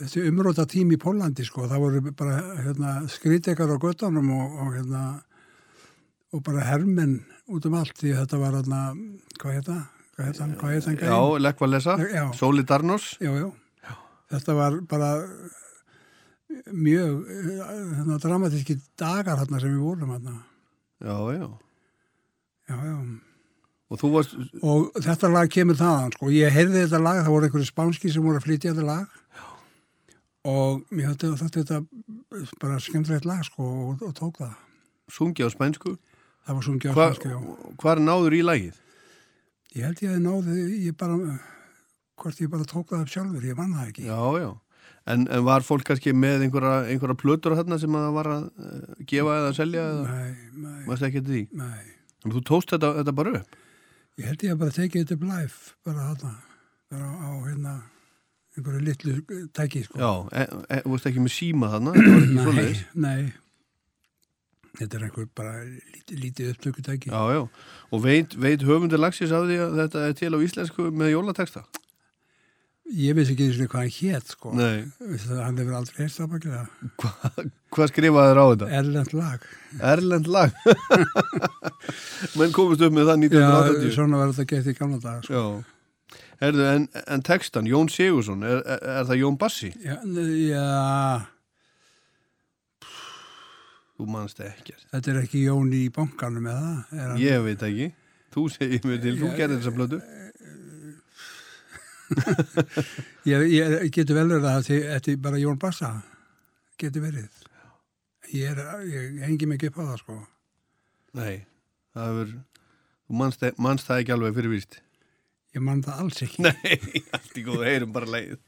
[0.00, 4.74] þessi umróta tím í Pólandi sko það voru bara hérna skrítekar á göttunum og, og
[4.76, 5.04] hérna
[6.36, 8.82] og bara hermenn út um allt því þetta var hérna,
[9.40, 9.78] hvað hérna
[10.18, 12.24] hvað hérna, hvað hérna Já, Lekva Lesa, Já.
[12.34, 13.12] Sóli Darnos.
[13.22, 13.48] já, já.
[14.28, 15.12] Þetta var bara
[16.72, 20.34] mjög hérna, dramatíski dagar hérna sem við vorum hérna.
[21.00, 21.48] Já, já.
[22.68, 22.96] Já, já.
[23.88, 26.28] Og varst, Og þetta lag kemur þaðan, sko.
[26.28, 29.06] Ég heyrði þetta lag, það voru einhverju spánski sem voru að flytja þetta lag.
[29.38, 29.46] Já.
[30.50, 31.78] Og mér þetta, þetta,
[32.60, 34.52] bara skemmtilegt lag, sko, og, og tók það.
[35.08, 35.94] sungið á spænsku.
[36.44, 37.72] Það var sungið á Hva, spánsku, já.
[37.80, 38.76] hvar náður í lagið?
[39.76, 41.18] Ég held ég að náði, ég bara,
[42.22, 44.06] hvort ég bara tók það upp sjálfur, ég vann það ekki.
[44.08, 44.48] Já, já.
[45.08, 48.42] En, en var fólk kannski með einhverja, einhverja plötur þarna sem að það var að
[48.48, 50.16] uh, gefa eða selja eða?
[50.16, 51.44] Nei, nei, Varst ekki til því?
[51.60, 51.94] nei.
[52.26, 53.56] En þú tóst þetta, þetta bara upp?
[54.18, 56.32] Ég held ég að bara tekið þetta upp live, bara þarna,
[56.92, 57.74] bara á, hérna,
[58.58, 59.14] einhverju litlu
[59.54, 60.00] tæki, sko.
[60.02, 61.94] Já, e, e, þú veist ekki með síma þarna,
[62.50, 62.72] nei,
[63.06, 63.20] nei.
[64.78, 67.10] Þetta er einhver bara lítið, lítið upptökutæki.
[67.10, 67.42] Já, já,
[67.90, 71.64] og veit, veit höfundur lagsins af því að þetta er til á íslensku með jólateksta?
[72.88, 74.50] Ég veist ekki eins og hvað hann hétt, sko.
[74.56, 74.76] Nei.
[75.20, 76.68] Það, hann hefur aldrei heist það bakið það.
[77.02, 77.42] Hva,
[77.76, 78.68] hvað skrifaði þér á þetta?
[78.78, 79.48] Erlend lag.
[79.90, 80.62] Erlend lag.
[82.38, 83.92] Menn komist upp með það Já, 1980.
[83.98, 85.42] svona var þetta gett í gamla daga, sko.
[85.42, 86.16] Já.
[86.38, 89.72] Herðu, en, en textan, Jón Sigursson, er, er, er það Jón Bassi?
[89.84, 89.98] Já,
[90.48, 90.64] já,
[93.98, 94.84] Þú manst ekkert.
[94.92, 96.68] þetta er ekki Jón í bankanum eða?
[96.94, 97.88] Er hann- Ég veit ekki.
[98.34, 99.98] Þú segir mér til, þú gerðir þessa blödu.
[103.28, 105.90] Ég, ég getur vel verið að þetta er bara Jón Bassa
[106.80, 107.26] getur verið
[108.32, 110.16] ég, er, ég hengi ekki upp á það sko
[111.18, 111.34] Nei,
[111.96, 112.32] það hefur,
[113.08, 114.78] þú manst, manst það ekki alveg fyrir víst.
[115.56, 116.78] ég man það alls ekki Nei,
[117.18, 118.38] allt í góðu, heyrum bara leið.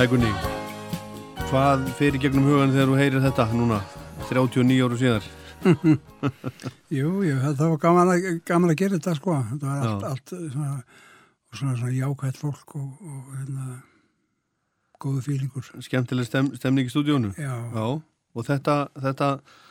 [0.00, 0.30] Já, Gunni,
[1.50, 3.80] hvað fyrir gegnum hugan þegar þú heyrir þetta núna,
[4.30, 5.26] 39 áru síðar?
[6.98, 10.06] Jú, jú, það það var gaman að, gaman að gera þetta sko þetta var allt,
[10.06, 10.14] Já.
[10.14, 10.70] allt svona,
[11.52, 13.76] svona, svona jákvætt fólk og, og hérna,
[15.04, 17.34] góðu fílingur Skemmtileg stem, stemning í stúdíónu?
[17.36, 17.52] Já.
[17.84, 19.30] og þetta, þetta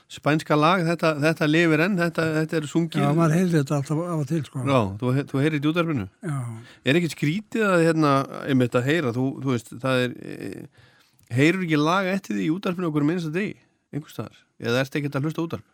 [0.09, 3.03] spænska lag, þetta, þetta lifir enn, þetta, þetta er sungið.
[3.03, 5.71] Já, maður heyrði þetta alltaf af og til sko Já, þú, þú heyrir þetta í
[5.73, 6.05] útarfinu.
[6.25, 6.37] Já.
[6.89, 8.13] Er ekki skrítið að hérna,
[8.49, 10.93] einmitt að heyra, þú, þú veist, það er, e,
[11.37, 13.59] heyrur ekki lag eftir því í útarfinu okkur minnst að degi,
[13.93, 15.67] einhvers staðar, eða ertu ekki að hlusta á útarf?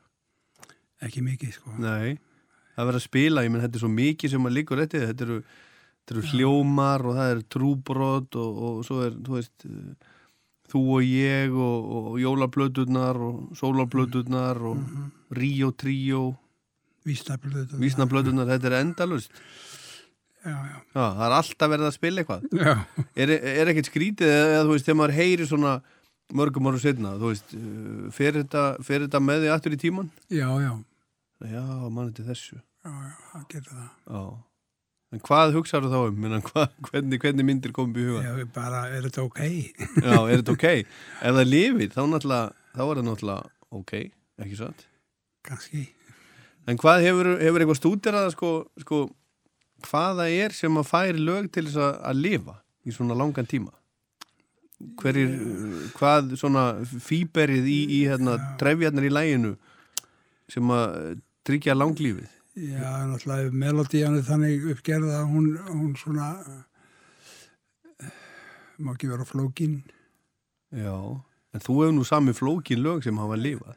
[1.06, 2.18] Ekki mikið sko Nei,
[2.76, 5.26] það verður að spila, ég menn þetta er svo mikið sem að líkur eftir, þetta
[5.30, 5.40] eru,
[6.04, 10.12] þetta eru hljómar og það er trúbrot og, og svo er, þú veist, eh,
[10.76, 16.26] þú og ég og, og jólablöðurnar og sólablöðurnar og Ríó Tríó.
[17.06, 19.34] Vísnablöð vísnablöðunar, þetta er endalust
[20.46, 22.44] Já, já, Já, það er alltaf verið að spila eitthvað.
[23.18, 25.72] Er, er ekkert skrítið eða þú veist, þegar maður heyri svona
[26.38, 30.12] mörgum árum setna, þú veist uh, fer þetta, fer þetta með því aftur í tíman?
[30.30, 30.74] já, já,
[31.46, 32.60] Já, mann þetta þessu.
[32.86, 33.90] Já, já, það getur það.
[34.06, 34.22] Já
[35.16, 36.26] En hvað hugsaðu þá um?
[36.50, 38.24] Hva, hvernig, hvernig myndir komið í huga?
[38.26, 39.42] Já, bara, er þetta ok?
[40.04, 40.66] Já, er þetta ok?
[40.76, 42.02] Ef það lifir, þá
[42.76, 43.94] þá er það náttúrulega ok,
[44.44, 44.84] ekki satt?
[45.46, 45.86] Kannski.
[46.68, 48.52] En hvað hefur, hefur eitthvað stúderað sko,
[48.84, 49.02] sko,
[49.88, 53.72] hvaða er sem að færi lög til þess að, að lifa í svona langan tíma?
[55.00, 55.36] Hverjir,
[55.96, 59.56] hvað svona fýberið í, í hérna, trefjarnar í læginu
[60.52, 62.35] sem að tryggja langlífið?
[62.56, 66.30] Já, náttúrulega melodían er þannig uppgerð að hún, hún svona
[68.80, 69.82] má ekki vera flókin.
[70.76, 70.96] Já,
[71.56, 73.76] en þú hefur nú sami flókin lög sem hafa lifað.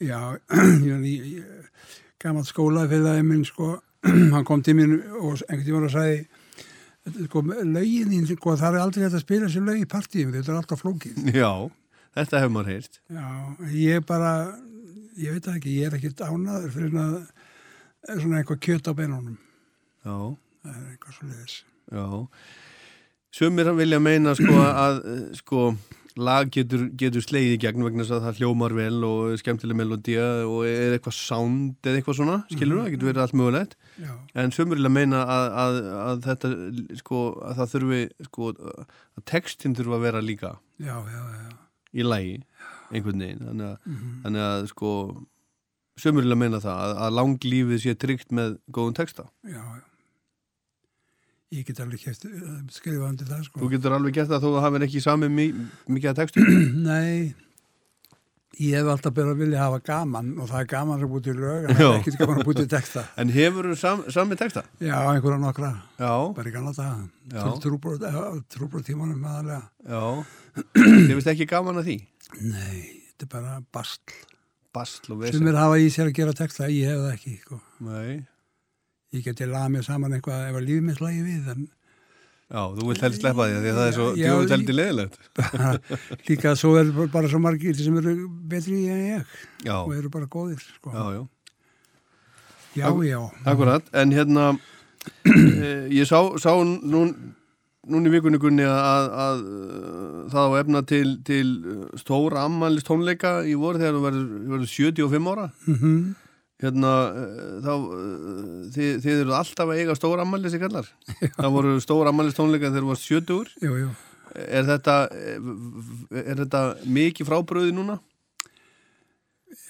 [0.00, 0.38] Já,
[0.86, 1.90] ég, ég,
[2.22, 3.74] gammal skólafélagi minn sko,
[4.34, 8.84] hann kom til mér og einhvern tíma og sagði sko, lögin þín, sko, það er
[8.84, 11.30] aldrei hægt að spila þessi lög í partíum, þetta er alltaf flókin.
[11.34, 11.52] Já,
[12.16, 13.00] þetta hefur maður heyrt.
[13.10, 13.28] Já,
[13.74, 14.34] ég bara,
[15.18, 17.20] ég veit það ekki, ég er ekkert ánaður fyrir að
[18.08, 19.38] svona eitthvað kjöt á beinunum.
[20.04, 20.16] Já,
[20.60, 21.56] Það er eitthvað svo leiðis.
[21.92, 22.06] já.
[23.30, 25.70] Sumir vilja meina sko að eh, sko
[26.18, 30.24] lag getur, getur slegið í gegn vegna þess að það hljómar vel og skemmtileg melodía
[30.42, 34.12] og er eitthvað sound eða eitthvað svona, skilur það, það getur verið allt mögulegt Já,
[34.42, 36.50] en sumir vilja meina að, að, að þetta
[37.00, 38.50] sko, að það þurfi sko,
[39.20, 41.54] að textin þurfa að vera líka já, já, já.
[41.94, 42.36] í lagi
[42.90, 44.92] einhvern veginn þannig að, þannig að sko
[46.08, 49.62] vilja meina það að, að langlífið sé tryggt með góðum texta já.
[51.50, 52.24] Ég get alveg kæft
[52.70, 53.58] skrifa undir það, sko.
[53.58, 55.46] Þú getur alveg gert það þó að hafið ekki sami mi
[55.90, 56.44] mikið að textu
[56.88, 57.32] Nei,
[58.60, 61.66] ég hef alltaf byrjað að vilja hafa gaman og það er gaman að búti lög,
[61.66, 63.04] en það er ekkert gaman að búti texta.
[63.24, 64.62] En hefur þú sam, sami texta?
[64.78, 67.10] Já, einhverja nokkra, Já, bara í gamla daga.
[67.34, 67.44] Já.
[68.54, 69.62] Trúbrot tímanum aðalega.
[69.90, 70.02] já
[70.78, 71.98] Þið finnst ekki gaman að því?
[72.46, 72.78] Nei,
[73.10, 74.14] þetta er bara bastl.
[74.74, 77.60] Bastl og vesen er hafa í sér að gera texta, ég hef það ekki, sko.
[77.88, 78.20] Nei
[79.10, 81.64] Ég geti laga mér saman eitthvað ef að lífið mitt lagi við, en
[82.50, 85.18] Já, þú vilt helst sleppa því að það er svo ég- heldur leðilegt
[86.28, 88.14] líka svo er bara svo margir sem eru
[88.50, 90.90] betri en ég Já, og eru bara góðir, sko.
[90.94, 91.26] já, já
[92.78, 93.20] já, já.
[93.50, 94.48] Akkurat, en hérna
[95.26, 97.14] eh, ég sá, sá nún,
[97.88, 102.44] nún í vikunni Gunni að, að, að eh, það á efna til, til eh, stóra
[102.48, 106.10] ammælist tónleika í voru þegar þú verður, verður 75 ára Mm
[106.60, 107.72] hérna eh, þá
[108.74, 110.90] þið, þið eru alltaf að eiga stóra ammælist í kallar
[111.38, 113.88] það voru stóra ammælist tónleika þegar þú varst 70 Jú, jú.
[114.44, 114.96] er þetta
[116.20, 117.96] er þetta mikið frábröði núna?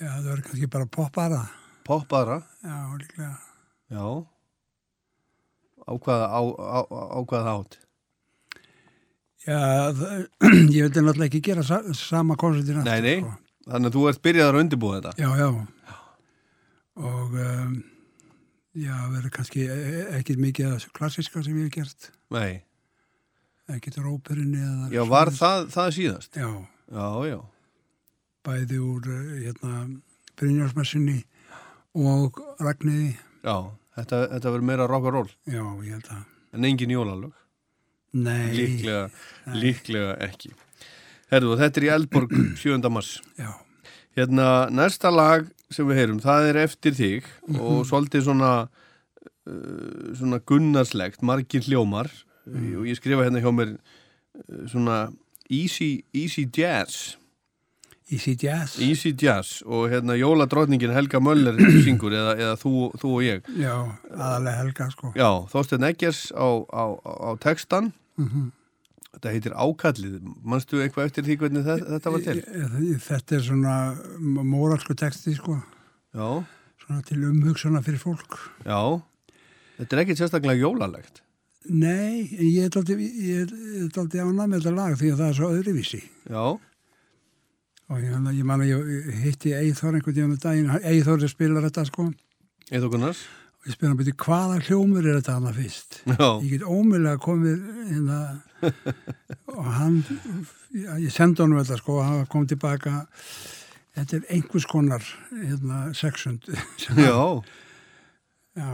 [0.01, 1.41] Já, það verður kannski bara poppara.
[1.87, 2.41] Poppara?
[2.65, 3.37] Já, líklega.
[3.93, 4.05] Já
[5.91, 7.79] á hvaða átt?
[9.47, 9.59] Já,
[10.77, 13.15] ég veit náttúrulega ekki gera sa sama konsertin Nei, nei,
[13.67, 15.13] þannig að þú ert byrjaðar að undirbúa þetta?
[15.17, 15.95] Já, já.
[17.01, 17.77] Og um,
[18.77, 22.11] já, verður kannski e- ekkert mikið þessu klassiska sem ég hef gert.
[22.37, 22.61] Nei,
[23.71, 24.87] Ekkert róperinni eða...
[24.91, 26.37] já, var það, það síðast?
[26.37, 26.49] Já,
[26.91, 27.37] Já, já,
[28.43, 29.85] bæði úr eh, hérna,
[30.41, 31.21] Brynjarsmessinni
[31.95, 33.13] og Ragniði.
[33.47, 33.55] já
[33.95, 36.25] Þetta, þetta verður meira rock'n'roll Já, ég held að...
[36.57, 37.33] en engin jólalög
[38.13, 38.51] Nei.
[38.57, 39.05] Líklega,
[39.55, 40.51] líklega ekki.
[41.31, 42.33] Herðu, og þetta er í Eldborg
[42.63, 42.81] 7.
[42.91, 43.17] mars.
[43.39, 43.53] Já,
[44.19, 50.41] Hérna, næsta lag sem við heyrum, það er eftir þig og svolítið svona uh, svona
[50.43, 52.11] gunnarslegt margir hljómar.
[52.51, 54.97] Og ég skrifa hérna hjá mér uh, svona
[55.47, 57.15] easy, easy jazz.
[58.11, 58.75] Easy Jazz.
[58.83, 59.61] easy jazz.
[59.63, 61.55] Og hérna jóladrottningin Helga Möller
[61.87, 63.47] syngur eða, eða þú, þú og ég.
[63.63, 63.77] Já,
[64.11, 65.13] aðalega helga, sko.
[65.15, 68.49] Já, Þorstein Eggers á, á, á textan Mhm.
[69.15, 72.43] þetta heitir Ákallið manstu eitthvað eftir því hvernig þetta, þetta var til?
[73.09, 73.75] Þetta er svona
[74.47, 75.57] móralsku texti, sko.
[76.15, 76.45] Já,
[76.85, 78.39] Svona til umhugsana fyrir fólk.
[78.65, 78.79] já
[79.79, 81.21] þetta er ekkit sérstaklega jólalegt
[81.69, 86.01] Nei, en ég er dálítið ánað með þetta lag því að það er svo öðruvísi.
[86.31, 86.59] Já,
[87.91, 91.85] Og ég, ég man að ég hitti Eithor einhvern tíðan um daginn, Eithor spilar þetta
[91.89, 92.07] sko,
[92.71, 93.25] Eithor Gunnars
[93.69, 95.99] ég spyr hann byrju hvaða hljómur er þetta hana fyrst?
[96.09, 98.21] Já, Ég get ómjölega komið hérna
[99.53, 99.99] og hann,
[101.01, 103.03] ég sendi honum þetta sko og hann kom tilbaka,
[103.99, 106.49] þetta er einhvers konar hérna, sexund.
[106.97, 107.17] já,
[108.61, 108.67] Já,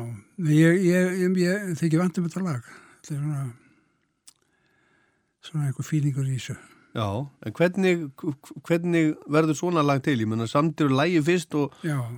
[0.48, 2.70] ég, ég, ég, ég þykir vant um þetta lag.
[3.04, 3.42] Þetta er svona,
[5.44, 6.56] svona einhver fílingur í þessu.
[6.96, 7.06] Já,
[7.44, 8.06] en hvernig,
[8.64, 10.14] hvernig verður svona lag til?
[10.22, 11.74] Ég menna samtir lægi fyrst og,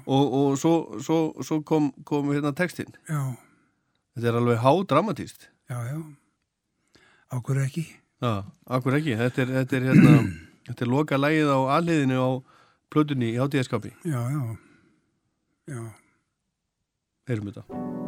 [0.07, 2.95] og, og svo, svo, svo kom, kom hérna textin.
[3.11, 3.35] já,
[4.14, 5.49] Þetta er alveg hádramatíst.
[5.70, 5.99] já, já.
[7.35, 7.85] Ákur ekki.
[8.22, 9.16] Já, akkur ekki.
[9.18, 10.14] Þetta er, þetta er, hérna,
[10.70, 12.29] þetta er loka lægið á alliðinu á
[12.91, 13.93] plötunni í hátíðaskapi.
[14.09, 14.43] Já, já,
[15.74, 15.83] já.
[17.29, 18.07] Heyrum þetta.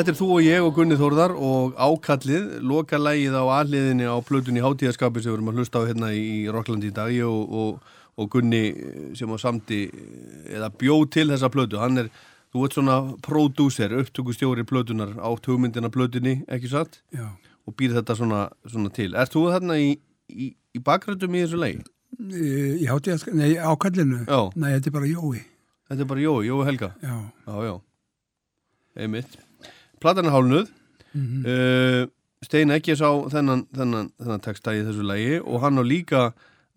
[0.00, 4.16] Þetta er þú og ég og Gunni Þórðar og ákallið, loka lægið á alliðinni á
[4.24, 7.98] plötunni hátíðaskapi sem við erum að hlusta á hérna í Rocklandi í dag og, og,
[8.16, 8.62] og Gunni
[9.18, 9.80] sem á samti
[10.48, 12.08] eða bjóð til þessa plötu, hann er
[12.48, 12.94] þú ert svona
[13.26, 17.02] pródúser, upptökustjóri plötunar átt hugmyndina plötunni, ekki satt?
[17.12, 17.28] Já.
[17.68, 18.40] Og býr þetta svona,
[18.72, 19.10] svona til.
[19.12, 19.92] Er þú þarna í,
[20.32, 21.84] í, í bakgröndum í þessu lægi?
[22.40, 24.24] Í hátíðask, nei, ákallinu.
[24.24, 24.48] Já.
[24.56, 25.44] Nei, þetta er bara Jói.
[25.92, 26.92] Þetta er bara Jói, Jói Helga.
[27.04, 27.14] Já.
[27.44, 27.78] Já, já.
[28.96, 29.40] Einmitt.
[30.00, 30.72] Platan er hálnuð.
[31.12, 31.44] Mhm.
[31.44, 32.06] uh,
[32.40, 36.22] Stein ekki sá þennan, þennan, þennan texta í þessu lægi og hann á líka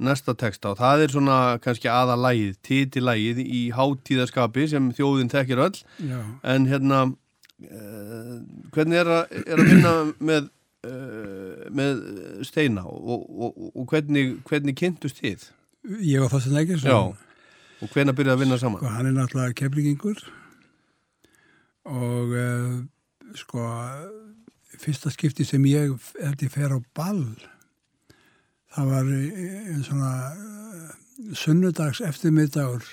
[0.03, 5.61] næsta texta og það er svona kannski aða lægið, titilægið í hátíðaskapi sem þjóðin þekkir
[5.63, 6.19] öll Já.
[6.51, 8.35] en hérna uh,
[8.75, 9.93] hvernig er að, er að vinna
[10.31, 10.49] með,
[10.89, 12.03] uh, með
[12.49, 15.47] Steina og, og, og hvernig, hvernig kynntust þið?
[16.03, 16.91] Ég Þorstein Eggertsson.
[16.91, 16.99] Já,
[17.83, 18.83] og hvernig byrjaði að vinna saman?
[18.83, 20.25] Sko, hann er náttúrulega keflingingur
[21.87, 22.83] og uh,
[23.37, 23.65] sko
[24.81, 27.25] fyrsta skipti sem ég ég fer á ball
[28.73, 30.89] það var eh, einn svona uh,
[31.37, 32.85] sunnudags eftirmiddagur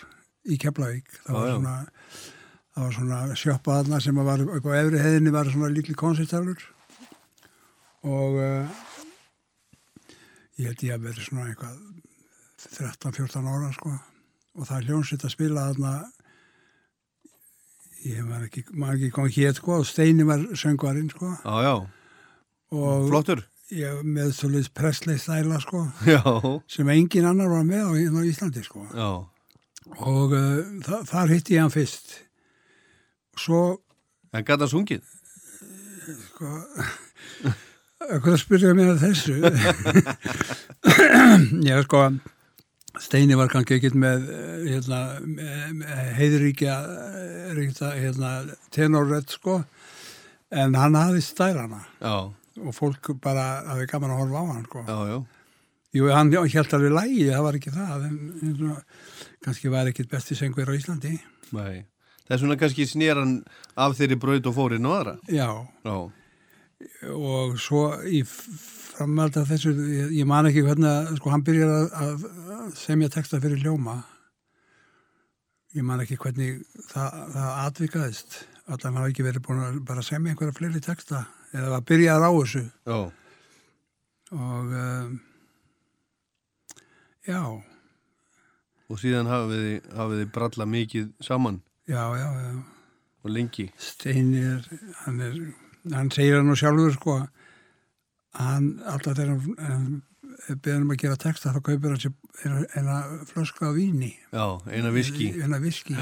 [0.50, 1.08] í Keflavík.
[1.24, 1.76] Það var svona
[2.70, 6.62] það var svona sjoppa aðna sem var upp á efri heiðinni var svona líkli konsertaflur
[8.06, 8.78] og uh,
[10.60, 11.80] ég held ég að verið svona eitthvað
[12.60, 13.92] 13-14 ára sko.
[14.58, 15.92] Og það er hljónsitt að spila þarna
[18.06, 21.34] ég var ekki, maður ekki komið hér sko og Steini var söngvarinn sko.
[21.44, 21.74] Já, já,
[22.76, 23.44] og flottur.
[23.74, 25.84] ég með svolítið presslei stæla sko.
[26.14, 26.22] Já,
[26.70, 28.86] sem engin annar var með á, á Íslandi sko.
[28.94, 29.10] Já,
[30.00, 32.16] og uh, þa þar hitti ég hann fyrst.
[33.38, 33.62] Svo
[34.34, 35.04] en gata sungið?
[36.10, 36.50] sko
[38.00, 39.34] hvað spyrja mér að þessu.
[41.68, 42.06] Ég sko
[42.98, 46.76] Steini var kannski ekkert með eh, hérna, með heiðríkja
[47.54, 47.60] eh,
[48.00, 48.32] hérna,
[48.74, 49.60] tenorrödd sko
[50.50, 52.16] en hann hafði stælana Já,
[52.60, 54.84] og fólk bara hafði gaman að horfa á hann sko.
[54.88, 55.20] já, já.
[55.90, 58.82] Jú, hann held alveg lægi, það var ekki það en, en svona,
[59.46, 61.16] kannski var ekkert besti sengver á Íslandi
[61.54, 61.86] Nei.
[62.30, 63.30] Það er svona kannski snéran
[63.74, 65.14] af þeirri braut og fórin og aðra.
[65.34, 65.48] Já,
[67.10, 68.20] og svo í
[69.00, 72.24] framhald af þessu, ég, ég man ekki hvernig að, sko, hann byrjar að,
[72.60, 73.98] að semja texta fyrir ljóma
[75.76, 78.38] ég man ekki hvernig það, það atvikaðist
[78.70, 81.24] að hann hafi ekki verið búin að bara semja einhverja fleiri texta
[81.54, 82.62] eða að byrja á þessu.
[82.86, 82.98] Já,
[84.30, 85.16] og um,
[87.26, 87.42] já,
[88.90, 91.60] og síðan hafið þið, hafið þið bralla mikið saman?
[91.90, 92.52] Já, já, já.
[93.20, 93.66] Og lengi.
[93.78, 94.68] Steini er,
[95.04, 95.34] hann er,
[95.92, 97.16] hann segir hann nú sjálfur sko,
[98.38, 102.14] hann alltaf þegar hann, hann beður um að gera texta þá kaupir hann sér
[102.76, 104.14] eina, flösku af víni.
[104.32, 105.30] Já, eina viski.
[105.42, 105.96] Eina viski.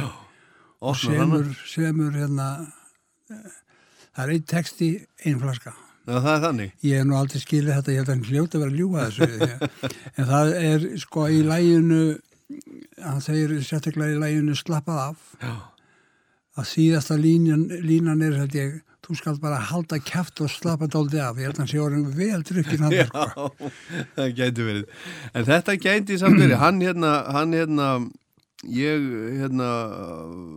[0.78, 2.48] Og semur, semur hérna,
[3.32, 3.56] eh,
[4.14, 4.90] það er einn texti,
[5.24, 5.74] ein flaska.
[6.08, 6.76] Já, það er þannig.
[6.86, 9.08] Ég hef nú aldrei skilið þetta, ég held að hann hljóti að vera að ljúga
[9.08, 9.88] þessu.
[10.16, 12.02] en það er sko í læginu,
[13.04, 15.52] hann segir sérstaklega í læginu slappað af Já,
[16.58, 21.20] að síðasta línan, línan er held ég, þú skal bara halda kæft og slappa dáldi
[21.22, 23.24] af, ég held að hann sé orðin vel drukkin hann sko.
[23.24, 23.68] já,
[24.18, 24.88] það gæti verið.
[25.32, 26.56] En þetta gæti samt verið.
[26.64, 27.86] Hann hérna, hann hérna,
[28.74, 29.06] ég
[29.38, 29.68] hérna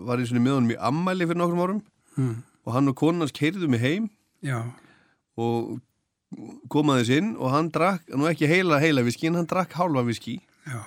[0.10, 1.82] var í svona með honum í ammæli fyrir nokkrum árum
[2.20, 2.42] Mm.
[2.68, 4.10] og hann og konans keirðu mig heim
[4.44, 4.58] Já,
[5.40, 5.78] og
[6.68, 10.04] kom aðeins inn og hann drakk, nú ekki heila heila viski en hann drakk hálfa
[10.10, 10.34] viski
[10.68, 10.82] já.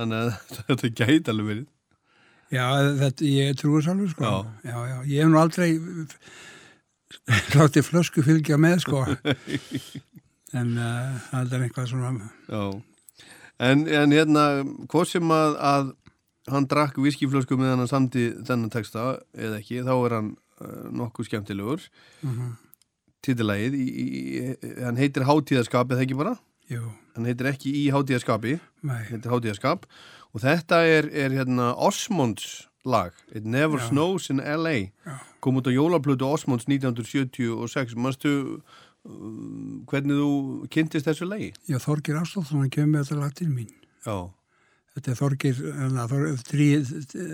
[0.00, 0.30] þannig að
[0.70, 1.66] þetta gæti alveg verið
[2.50, 2.66] Já,
[2.98, 4.26] þetta, ég trúi sjálfur sko.
[4.26, 4.70] Já.
[4.72, 5.70] já, já, ég hef nú aldrei
[7.58, 9.04] látið flösku fylgja með sko.
[10.58, 12.12] en uh, það er eitthvað svona,
[12.50, 12.62] Já,
[13.70, 14.44] en, en hérna
[14.90, 15.92] hvort sem að, að
[16.50, 21.30] hann drakk viskiflösku með hann samti þennan texta eða ekki, þá er hann uh, nokkuð
[21.30, 22.54] skemmtilegur uh -huh.
[23.26, 26.34] titilægið, í, í, hann heitir hátíðaskap eða ekki bara,
[26.70, 26.82] jú,
[27.14, 33.12] hann heitir ekki í hátíðaskapi, nei, heitir hátíðaskap og þetta er, er hérna Osmonds lag,
[33.34, 33.88] It Never Já.
[33.88, 34.90] Snows in L.A.
[35.06, 35.16] Já.
[35.40, 38.62] kom út á jólaplötu Osmonds 1976 manstu
[39.04, 41.50] um, hvernig þú kynntist þessu lagi?
[41.68, 43.72] já, Þorgir Ástóðsson hann kemur með þetta lag til mín
[44.06, 44.16] Já,
[44.94, 46.06] þetta er Þorgir hérna,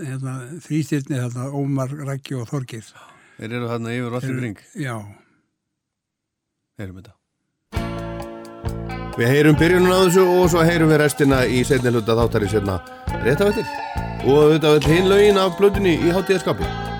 [0.07, 0.33] hérna,
[0.65, 2.83] þrýstyrni hérna, Ómar, Rækki og Þorgir
[3.37, 4.95] þeir eru þarna yfir allir Eru- kring já,
[6.79, 7.16] heyrum þetta
[9.17, 12.75] Við heyrum byrjunum á þessu og svo heyrum við restina í setni hluta þáttarins hérna
[13.23, 13.71] rétt af eftir.
[14.29, 16.96] Og þetta vil hinn lögin af blöðunni í hátíðaskapi.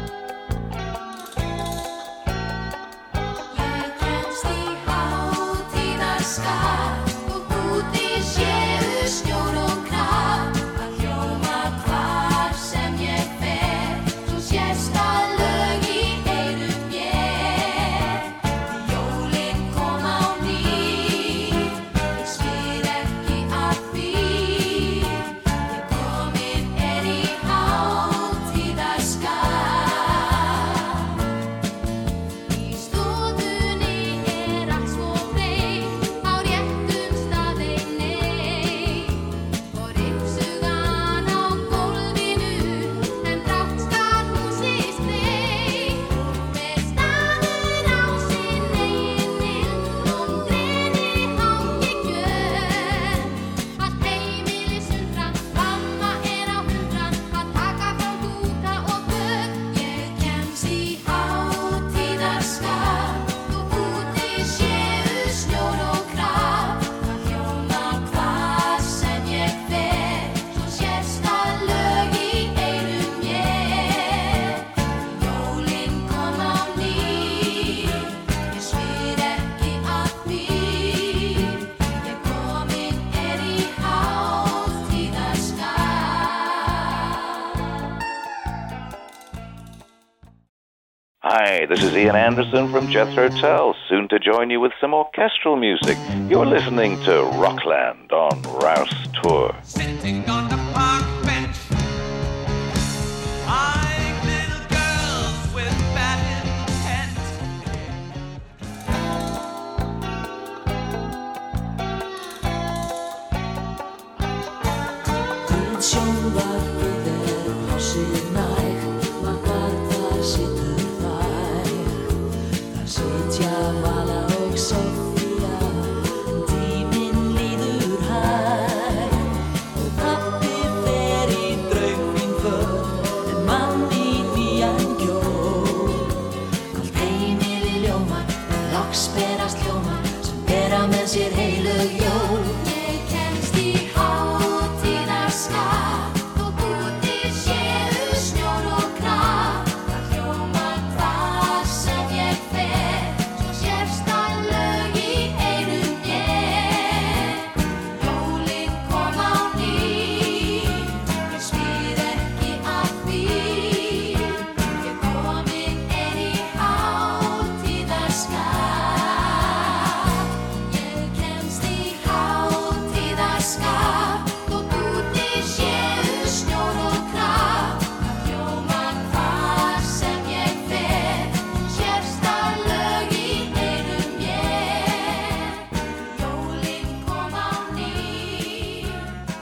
[91.68, 95.98] This is Ian Anderson from Jethro Tull, soon to join you with some orchestral music.
[96.30, 99.54] You're listening to Rockland on Rouse Tour.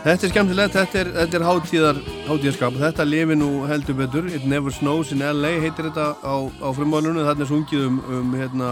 [0.05, 2.75] Þetta er skemmtilegt, þetta er, þetta er hátíðar, hátíðarskap.
[2.77, 4.27] Þetta lifi nú heldur betur.
[4.29, 8.35] It Never Snows in LA heitir þetta á, á frumálunum Þarna er sungið um, um
[8.37, 8.67] hérna,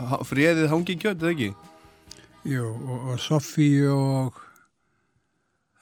[0.00, 1.50] uh, friðið hangikjöt, eða ekki?
[2.48, 4.38] Jú, og, og Sofíu og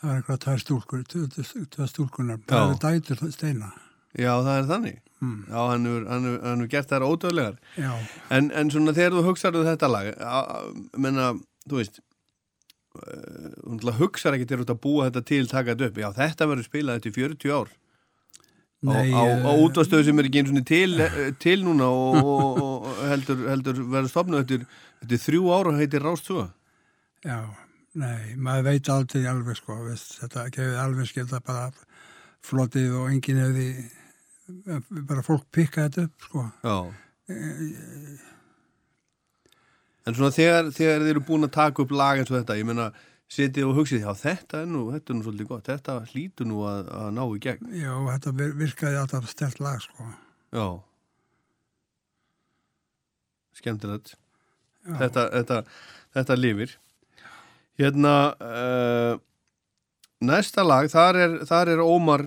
[0.01, 3.71] það er eitthvað tvær stúlkur, tvær stúlkunar, það er dætur steina.
[4.19, 4.99] Já, það er þannig.
[5.23, 5.39] Mm.
[5.53, 7.57] Já, hann hefur, gert þær ódöðlegar
[8.31, 11.33] en, en svona þegar þú hugsaðu þetta lag a- a- menna,
[11.67, 11.99] þú veist
[12.99, 16.99] uh, hugsar ekki til að búa þetta til taka þetta upp, já þetta verður spilað
[16.99, 17.71] þetta í 40 ár.
[18.79, 21.89] Á, Nei, á, á eh, útvastöðu sem er ekki eins og til, eh, til núna
[21.91, 24.69] og, og, og heldur, heldur verður stopnað eftir,
[25.03, 26.45] eftir þrjú ára heitir Rástúa
[27.27, 27.41] Já,
[27.99, 31.67] nei, maður veit aldrei alveg sko, veist, þetta gefið alveg skilta bara
[32.47, 33.69] flotið og enginn hefði
[35.11, 36.47] bara fólk pikka þetta upp sko.
[36.63, 36.79] Já
[40.09, 42.69] En svona þegar, þegar þið eru búin að taka upp lag eins og þetta, ég
[42.69, 42.89] meina
[43.29, 46.63] setið og hugsið, já þetta er nú, þetta er nú svolítið gott, þetta hlýtur nú
[46.65, 47.73] að, að ná í gegn.
[47.77, 50.07] Já, þetta vir- virkaði alltaf stert lag sko.
[50.57, 50.67] Já.
[53.59, 54.15] Skemmtilegt.
[54.87, 54.95] Já.
[55.03, 55.61] Þetta, þetta,
[56.17, 56.75] þetta lifir.
[57.79, 59.21] Hérna, uh,
[60.25, 62.25] næsta lag, þar er, þar er Ómar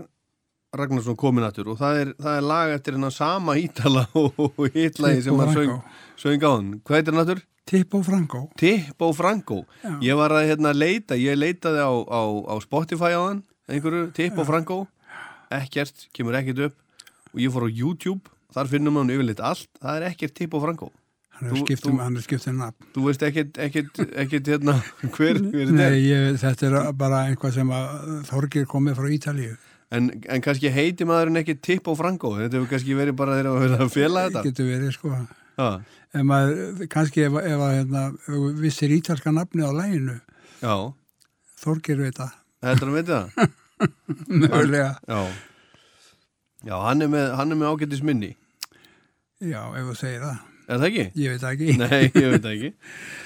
[0.77, 4.61] Ragnarsson komin aftur og það er, það er lag eftir hennar sama ítala og, og
[4.71, 5.73] hitlagi sem hann söng,
[6.21, 6.69] söng á hann.
[6.85, 7.41] Hvað heitir hann aftur?
[7.71, 8.49] Tippo Franco.
[8.59, 9.61] Tippo Franco.
[9.79, 9.93] Já.
[10.03, 14.43] Ég var að hérna leita, ég leitaði á, á, á Spotify á hann, einhverju, Tippo
[14.43, 14.81] Franco.
[15.55, 16.75] Ekkert, kemur ekkert upp.
[17.31, 19.71] Og ég fór á YouTube, þar finnum hann yfirleitt allt.
[19.79, 20.91] Það er ekkert Tippo Franco.
[21.39, 22.91] Hann er skipt um, hann er skipt um nafn.
[22.91, 24.75] Þú veist ekkert, ekkert, ekkert hérna,
[25.15, 29.55] hver, hver þetta Nei, ég, þetta er bara einhvað sem að Þorgir komið frá Ítalíu.
[29.91, 32.35] En, en kannski heiti maðurinn ekki Tippo Franco.
[32.35, 34.43] Þetta hefur kannski verið bara þeirra að að fela þetta.
[34.51, 35.15] Getur verið sko.
[36.11, 38.03] Ef maður, kannski ef, ef að hérna,
[38.59, 40.17] vissir ítalska nafni á læginu,
[40.59, 40.75] já.
[41.61, 42.19] Þorgir veit.
[42.65, 43.49] Heldur hann veit það?
[44.41, 44.91] Mögulega.
[45.07, 45.21] Já.
[46.61, 48.35] Já, hann er með, hann er með ágættis minni.
[49.41, 50.47] Já, ef þú segir það.
[50.71, 51.05] Er það ekki?
[51.19, 51.77] Ég veit ekki.
[51.81, 52.73] Nei, ég veit ekki.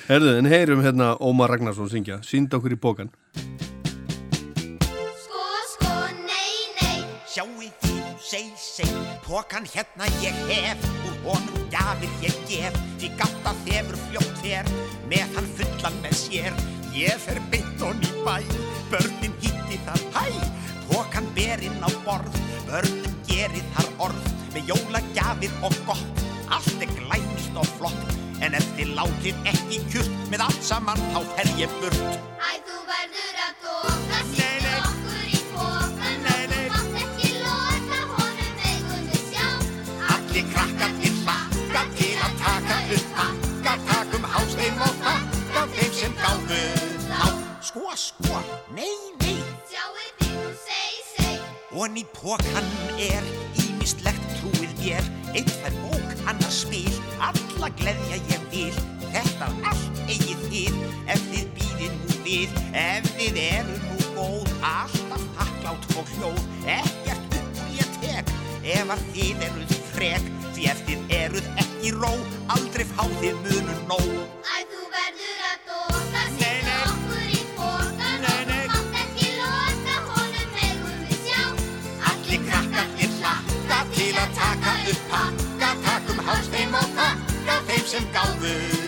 [0.08, 2.22] Herðu, en heyrum hérna Ómar Ragnarsson syngja.
[2.26, 3.12] Sýnd okkur í bókan.
[9.26, 14.42] Seg, pókan hérna ég hef, úr honum gjafir ég gef, því gátt að þefur fljótt
[14.42, 14.66] þér,
[15.10, 16.54] með hann fullan með sér.
[16.94, 18.44] Ég fer beint hon í bæ,
[18.92, 20.02] börnin hitti þar.
[20.16, 20.30] Hæ,
[20.90, 22.38] pókan berinn á borð,
[22.70, 28.66] börnin gerir þar orð, með jólagjafir og gott, allt er glænýtt og flott, en ef
[28.78, 32.04] þið látið ekki kjurt, með allt saman þá fer ég burt.
[32.40, 34.45] Æ, þú verður að góka, sýttu
[40.56, 46.62] krakkarnir hlakka til að taka upp hakka, takum hástein og þakka þeim sem gáðu
[47.06, 47.24] þá.
[47.70, 48.44] Sko, sko,
[48.78, 49.38] nei, nei,
[49.70, 51.50] Sjáu þið, þú seg, seg.
[51.76, 52.74] og í pókan
[53.12, 53.34] er
[53.66, 54.76] ímislegt trúið
[55.36, 56.94] eitt fær bók, annars spil,
[57.24, 60.78] alla gleðja ég vil, þetta allt eigið þið,
[61.12, 66.42] ef þið býðið nú við, ef þið eru nú góð, alltaf þakklátt og hljóð,
[66.78, 68.34] ekkert upp úr ég tek,
[68.78, 72.12] ef að þið eruð frek Því ef þið eruð ekki ró.
[72.56, 74.06] Aldrei fá þið munum nóg.
[74.48, 76.86] Æ, þú verður að setja nei.
[76.94, 77.42] okkur í
[78.24, 81.44] Nei, og þú mátt ekki loka honum megum við sjá.
[82.14, 85.76] Allir krakkarnir hlakka til að taka upp pakka.
[85.90, 88.85] Takum hálsteim og pakka þeim sem gáfu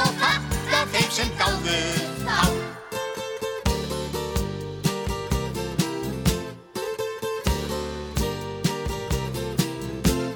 [0.00, 1.78] og pakka þeim sem gáfu
[2.24, 2.38] þá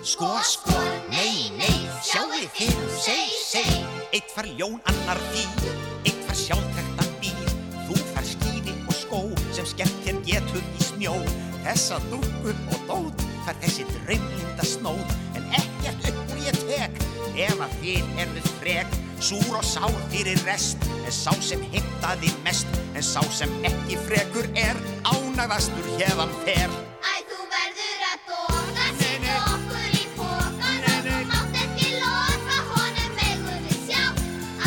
[0.05, 0.77] Sko, sko,
[1.11, 3.71] nei, nei, sjáu þið, seg, seg
[4.15, 5.73] Eitt far ljón, annar dýr,
[6.05, 7.49] eitt far sjálftektan bíl
[7.89, 9.23] Þú far skíði og skó
[9.57, 11.17] sem skemmt hér getur í snjó.
[11.65, 17.03] Þessa dúkku og dót far þessi draumlinda snót En ekkert upp úr ég tek
[17.35, 22.69] ef að þið eruð frek Súr og sár fyrir rest en sá sem heimtaði mest
[22.93, 24.77] En sá sem ekki frekur er
[25.09, 29.39] ánægðastur hérðan fer Æ, þú verður að doka, nei.
[29.55, 34.05] okkur í pokan Nei, og þú mátt ekki loka honum megum við sjá.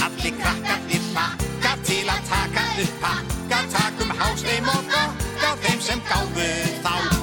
[0.08, 6.50] Allir krakkarnir hlakka til að taka upp pakka Takum hálsteim og gokka þeim sem gáfu
[6.82, 7.17] þá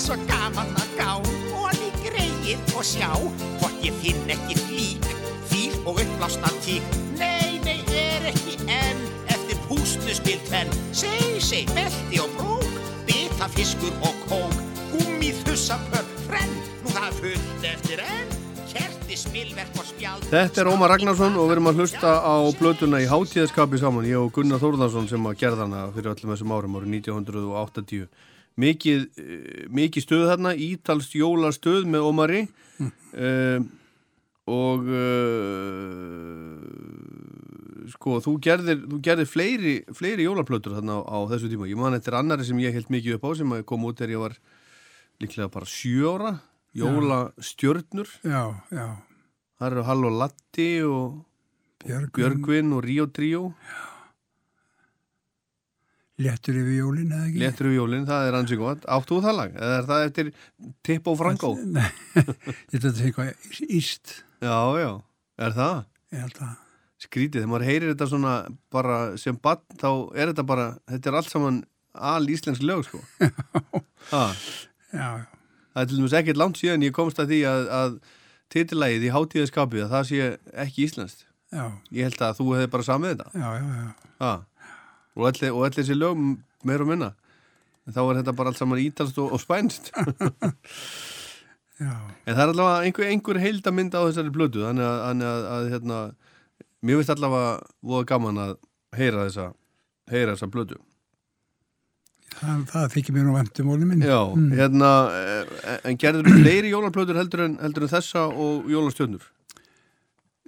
[0.00, 1.10] er svo gaman að gá.
[1.60, 3.10] Og í greið og sjá
[3.60, 5.08] Hvort ég finn ekki flík
[5.50, 6.84] Fíl og uppblásna tík.
[7.18, 10.72] Nei, nei, er ekki enn Eftir púsluspil tvenn.
[10.96, 14.56] Seg, seg, belti og brók Bita fiskur og kók.
[14.94, 18.36] Gúmið hussapöpp, frenn Nú það fullt eftir enn.
[20.30, 24.20] Þetta er Ómar Ragnarsson og við erum að hlusta á blötuna í hátíðaskapi saman, ég
[24.22, 28.06] og Gunnar Þórðarsson sem að gerða hana fyrir öllum þessum árum árið 1980.
[28.60, 32.40] Mikið, eh, mikið stöð þarna, ítalst jólastöð með Ómari
[32.80, 33.60] uh,
[34.50, 36.58] og uh,
[37.94, 41.70] sko þú gerðir, þú gerðir fleiri, fleiri jólaplötur þarna á, á þessu tíma.
[41.70, 44.24] Ég man eftir annari sem ég held mikið upp á sem kom út þegar ég
[44.24, 44.38] var
[45.20, 46.34] líklega bara sjö ára,
[46.76, 48.08] jólastjörnur.
[48.24, 48.86] Já, já.
[49.60, 51.18] Það eru Hall og Latti og
[51.84, 53.50] Björgvin, og Ríó Tríó
[56.20, 57.40] léttur yfir jólin eða ekki?
[57.42, 59.54] Léttur við jólinn, það er ansið gott Áttu þú það lag?
[59.56, 60.30] Eða er það eftir
[60.86, 61.52] Tippo Franco?
[61.76, 64.14] Nei, ég þetta er eitthvað íst,
[64.44, 64.90] Já, já,
[65.46, 65.80] er það?
[66.14, 66.54] ég held að.
[67.00, 68.32] Skrítið, þegar maður heyrir þetta svona
[68.74, 69.88] bara sem bann, þá
[70.20, 71.60] er þetta bara þetta er allt saman
[71.96, 73.00] al íslensk lög sko
[74.12, 74.24] Já,
[74.92, 75.08] já.
[75.70, 77.96] Það er til dæmis ekkert langt síðan ég komst að því að, að
[78.52, 80.28] titillægið í hátíðaskapið að það sé
[80.66, 81.64] ekki íslenskt Já,
[81.94, 84.10] Ég held að þú hefði bara samið þetta já, já, já.
[84.22, 84.32] ha.
[85.16, 86.20] Og öll þessi lög
[86.66, 87.14] meir og minna
[87.86, 89.90] en þá er þetta bara allt saman ítalst og, og spænst
[91.80, 95.70] En það er allavega einhver, einhver heildamind á þessari blödu þannig að, þannig að, að
[95.72, 96.00] hérna,
[96.84, 97.54] mér finnst allavega
[97.92, 98.52] voða gaman að
[98.98, 99.46] heyra þessa,
[100.12, 100.76] heyra þessa blödu.
[102.34, 104.04] það, það þykir mér nú vendum ólið minn.
[104.04, 104.20] Já,
[104.60, 109.24] hérna, eh, en gerður þú fleiri jólaplötur heldur en, heldur en þessa og jólastjörnur?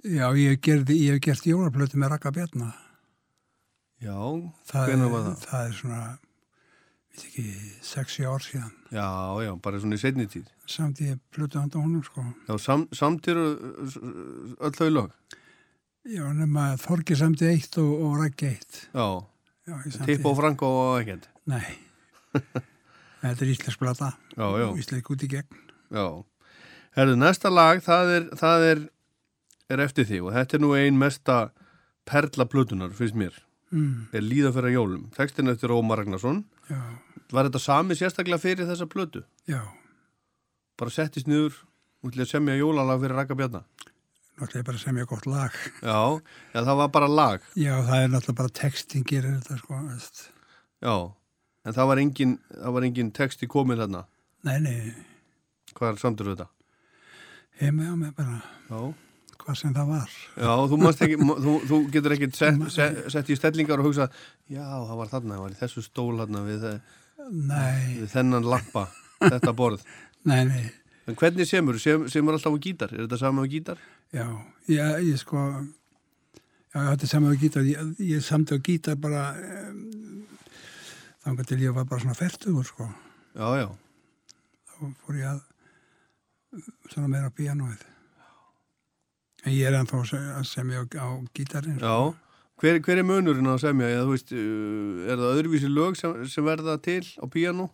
[0.03, 2.73] Já, ég, hef gert jólaplötu með Raka Bjarna.
[4.03, 4.17] Já,
[4.75, 5.45] er- var það?
[5.47, 5.99] það er svona,
[7.13, 7.45] veit ekki,
[7.89, 8.71] 6 ár síðan.
[8.91, 9.07] Já,
[9.45, 10.49] já, bara svona í setni tíð.
[10.67, 12.23] Samt ég plötu handa honum, sko.
[12.49, 13.45] Já, sam, samtiru
[14.59, 15.11] öll þau lög.
[16.03, 18.81] Já, nema Þorgi samti eitt og, og Raki eitt.
[18.91, 19.07] Já,
[19.63, 21.29] Já, ég samdi Tippo Franco og ekkert.
[21.47, 21.63] Nei.
[23.23, 24.09] Þetta er íslensk blata.
[24.35, 24.67] Já.
[24.75, 25.61] Íslensk út í gegn.
[25.95, 26.07] Já.
[26.97, 28.81] Herðu, næsta lag, það er, það er,
[29.71, 31.37] er eftir því og þetta er nú ein mesta
[32.05, 33.39] perla plötunar, finnst mér.
[33.73, 34.07] Mm.
[34.13, 35.07] Er líða fyrir jólum.
[35.15, 36.43] Tekstin eftir Ómar Ragnarsson.
[36.69, 36.79] Já,
[37.33, 39.23] Var þetta sami sérstaklega fyrir þessa plötu?
[39.49, 39.61] já.
[40.77, 41.53] Bara settist niður
[42.03, 43.63] út til að semja jólalag fyrir Raka Bjarna?
[44.37, 45.51] Náttúrulega bara sem ég gott lag.
[45.81, 46.21] Já,
[46.53, 47.41] já, það var bara lag.
[47.55, 49.79] Já, það er náttúrulega bara textin gerir þetta, sko.
[49.89, 50.23] veist.
[50.81, 50.95] Já,
[51.65, 54.05] en það var engin, það var engin texti komin þarna.
[54.43, 54.93] Nei, nei,
[55.73, 56.47] Hvað er samtur þetta?
[57.61, 58.93] heima á mig bara, Já.
[59.43, 60.15] Hvað sem það var.
[60.39, 64.07] Já, þú, ekki, þú, þú getur ekki sett, sett, sett í stellingar og hugsa
[64.51, 66.65] já, það var þarna, það var í þessu stól þarna við,
[67.23, 68.87] Nei, við þennan lappa,
[69.21, 69.85] þetta borð.
[70.29, 70.63] nei, nei.
[71.07, 71.79] En hvernig semur?
[71.83, 72.91] Sem, semur alltaf á gítar?
[72.95, 73.79] Er þetta sama á gítar?
[74.15, 74.25] Já,
[74.71, 75.43] ég, ég sko,
[76.71, 79.29] já, þetta er saman á gítar, ég, ég samti á gítar bara,
[79.71, 80.27] um,
[81.23, 82.89] þangar til ég var bara svona færtugur sko
[83.33, 83.67] Já, já.
[84.69, 85.41] þá fór ég að
[86.91, 87.92] svona meira á píanóið en
[89.51, 91.85] ég er ennþá að se- að semja á, gítarinn sko.
[91.85, 92.13] Já.
[92.63, 93.87] Hver, hver er munurinn að semja?
[93.91, 97.69] Eða, veist, uh, er það öðruvísi lög sem, sem verða til á píanó?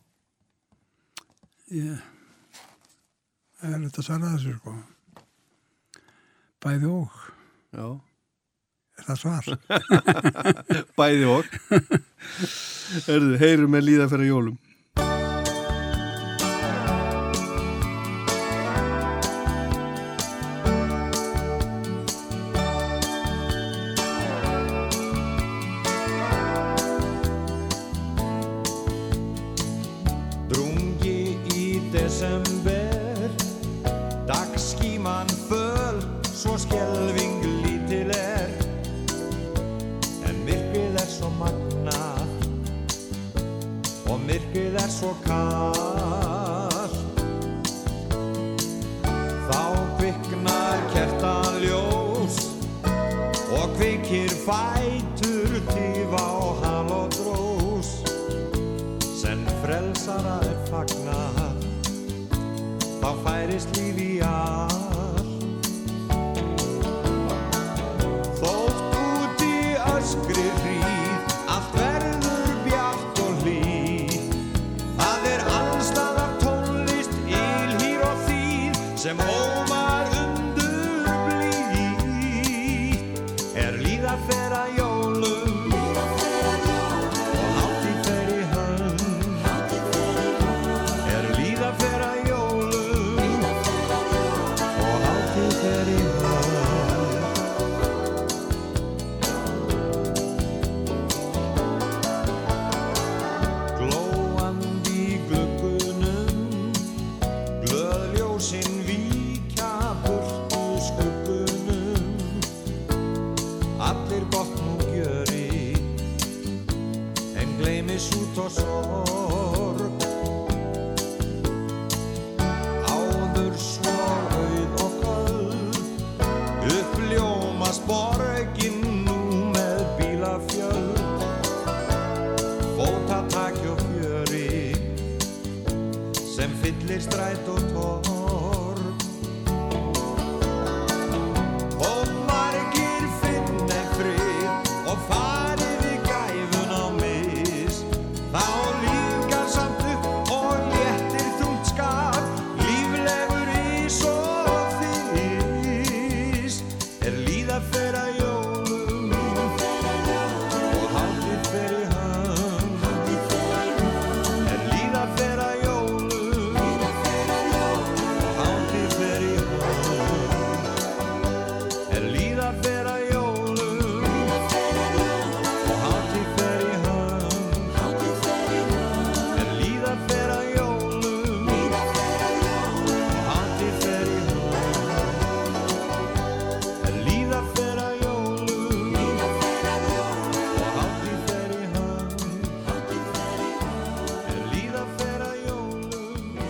[1.69, 1.99] ég
[3.61, 4.71] er þetta að svara þessu sko
[6.63, 7.19] bæði og
[7.77, 7.85] Já.
[8.97, 9.45] er það svar?
[10.97, 11.45] Bæði og.
[13.43, 14.57] Heyrum með líða fyrir jólum.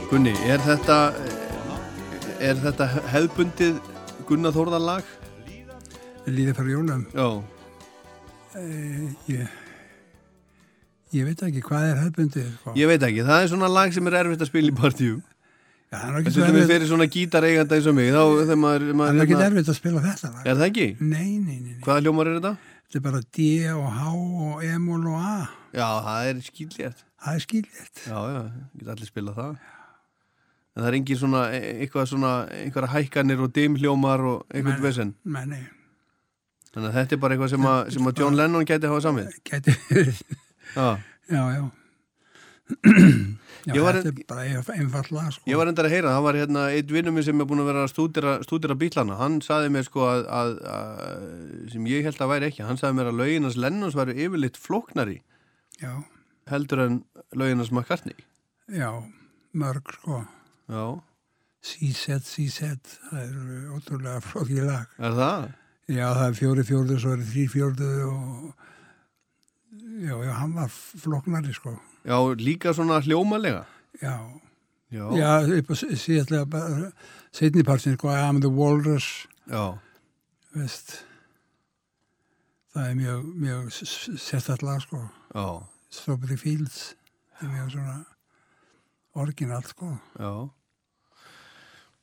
[0.09, 0.97] Gunni, er þetta
[2.41, 3.79] er þetta hefðbundið
[4.29, 5.15] Gunnar Þórðar lag?
[6.29, 7.25] líði fyrir jólum Já,
[8.59, 8.63] e,
[9.31, 9.55] ég
[11.17, 12.73] ég veit ekki hvað er hefðbundið sko.
[12.77, 15.21] ég veit ekki, það er svona lag sem er erfitt að spila í partíum
[15.89, 18.21] Já, það er ekki Þetta svo er erfitt- fyrir svona gítareiganda eins og mig þá
[18.43, 20.43] þegar maður, það er ekki hérna- erfitt að spila þetta lag.
[20.45, 20.87] Er það ekki?
[21.01, 21.81] Nei, nei, nei, nei.
[21.85, 22.53] Hvaða hljómar er þetta?
[22.89, 24.13] Þetta er bara D og H
[24.49, 28.41] og M-ól og A Já, það er skýrlétt Það er skýrlétt Já, já,
[28.77, 29.57] geta allir spilað það
[30.79, 35.09] En það er engin svona, e- eitthvað svona einhverja hækkanir og dimhljómar og einhvern vesen?
[35.27, 39.33] Þannig að þetta er bara eitthvað sem að, sem að John Lennon gæti hafa samið?
[39.49, 40.21] Gæti verið
[40.77, 40.87] Já,
[41.33, 41.63] Já, já
[43.83, 44.43] var- þetta er bara
[44.77, 45.43] einfall lag sko.
[45.49, 47.69] Ég var endar að heyra, það var hérna einn vinnum minn sem er búin að
[47.71, 49.17] vera að stúdira, stúdira bílana.
[49.19, 52.99] Hann saði mér sko að, að, að sem ég held að væri ekki, hann saði
[52.99, 55.17] mér að löginans Lennons væri yfirleitt flóknari
[55.81, 55.91] Já,
[56.53, 56.99] heldur en
[57.33, 58.15] löginans McCartney.
[58.69, 58.91] Já,
[59.57, 60.21] mörg sko
[60.69, 60.83] Já,
[61.65, 65.47] C-set, C-set það er ótrúlega flókið lag er það?
[65.89, 68.67] Já, það er fjóri fjórðu, svo er þrý fjórðu og
[70.05, 71.73] já, já, hann var flóknari sko.
[72.05, 73.65] Já, líka svona hljómalega.
[74.01, 74.15] Já,
[74.89, 76.87] Já, já, upp á síðastlega bara
[77.35, 79.27] setni partin sko, I'm the Walrus.
[79.45, 79.77] Já,
[80.55, 80.95] veist
[82.73, 83.67] það er mjög, mjög
[84.17, 85.03] sérstætt lag sko.
[85.35, 85.45] Já.
[85.93, 86.95] Strawberry Fields
[87.37, 87.97] það er mjög svona
[89.21, 89.91] orginal sko.
[90.17, 90.33] Já.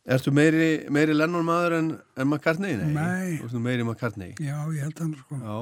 [0.07, 1.87] Ertu meiri, meiri Lennon maður en,
[2.17, 2.77] en McCartney?
[2.79, 3.39] Nei.
[3.41, 4.35] Þú ert nú meiri McCartney?
[4.39, 5.57] já, ég held hann sko Já.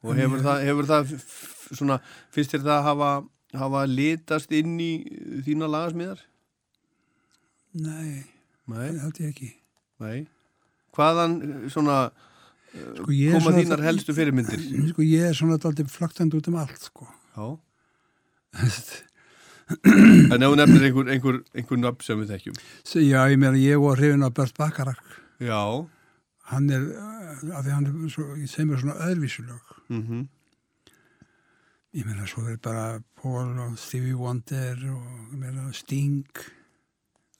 [0.00, 1.10] Og hefur ég- það, hefur það
[1.76, 1.98] svona,
[2.32, 3.10] finnst þér það hafa,
[3.60, 4.90] hafa litast inn í
[5.44, 6.22] þína lagasmíðar?
[7.74, 8.24] nei,
[8.66, 8.88] Nei.
[8.88, 9.50] það held ég ekki
[10.00, 10.26] Nei.
[10.96, 11.36] Hvaðan
[11.70, 11.98] svona
[12.72, 14.64] sko, er koma þínar helstu fyrirmyndir?
[14.94, 17.04] sko, ég er svona daldið flaktandi út um allt sko
[17.36, 17.58] Já.
[19.70, 22.56] En ef þú nefnir einhver, einhver, einhver nöfn sem við þekkjum.
[23.06, 25.02] Já, ég meina ég var hrifin af Bert Bakarak
[25.40, 25.60] Já.
[26.50, 30.26] hann er, uh, af því hann er svo, ég sem er svona öðruvísulög Mm
[31.94, 36.22] ég meina svo er bara Paul og Stevie Wonder og meina Sting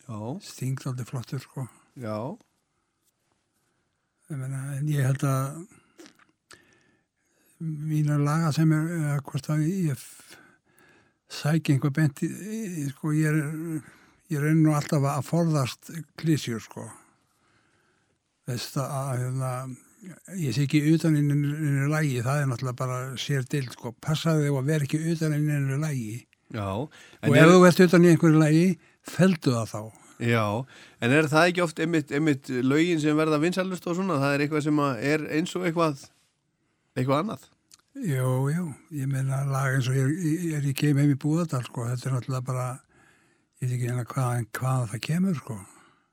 [0.08, 0.18] Já.
[0.42, 1.66] Sting daldið flottur sko
[1.98, 2.16] Já.
[4.30, 5.60] ég meina, en ég held að
[7.60, 10.36] mína laga sem er eða hvort að ég f-
[11.30, 13.38] sæki einhver bent í, í, sko ég er
[14.30, 16.86] ég er nú alltaf að forðast klísjur sko
[18.50, 19.52] veist að, hérna,
[20.38, 24.48] ég sé ekki utan inn í lægi, það er náttúrulega bara sér dild sko, passaði
[24.48, 26.18] þig að vera ekki utan inn í lægi
[26.50, 26.66] Já.
[26.66, 26.90] og
[27.22, 28.68] En ef þú ert utan í einhverju lægi
[29.06, 29.82] feldu það þá
[30.20, 30.44] já.
[31.00, 34.18] En er það ekki oft einmitt, einmitt lögin sem verða vinsælust og svona?
[34.20, 36.02] Það er eitthvað sem er eins og eitthvað,
[36.98, 37.46] eitthvað annað?
[37.98, 38.64] Jú, jú,
[38.94, 42.06] ég meina lag eins og ég, ég er í kem heim í Búðardal sko, þetta
[42.08, 42.66] er náttúrulega bara
[43.60, 45.56] ég veit ekki hérna hvað, hvað það kemur sko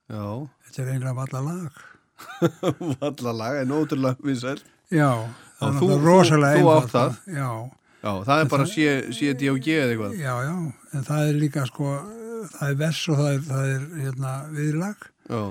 [0.09, 0.23] Já.
[0.65, 1.84] þetta er einlega valla lag
[3.01, 4.57] Vallalag en ótrúlega vinsæl.
[4.89, 5.11] Já,
[5.59, 7.19] það er náttúrulega rosalega þú átt einfalt, það.
[7.38, 7.51] Já,
[8.07, 10.17] Já, það er bara C- CD og G eða eitthvað.
[10.21, 10.55] já, já,
[10.97, 11.93] en það er líka sko,
[12.58, 15.41] það er vers og það er, það er hérna, viðlag Já.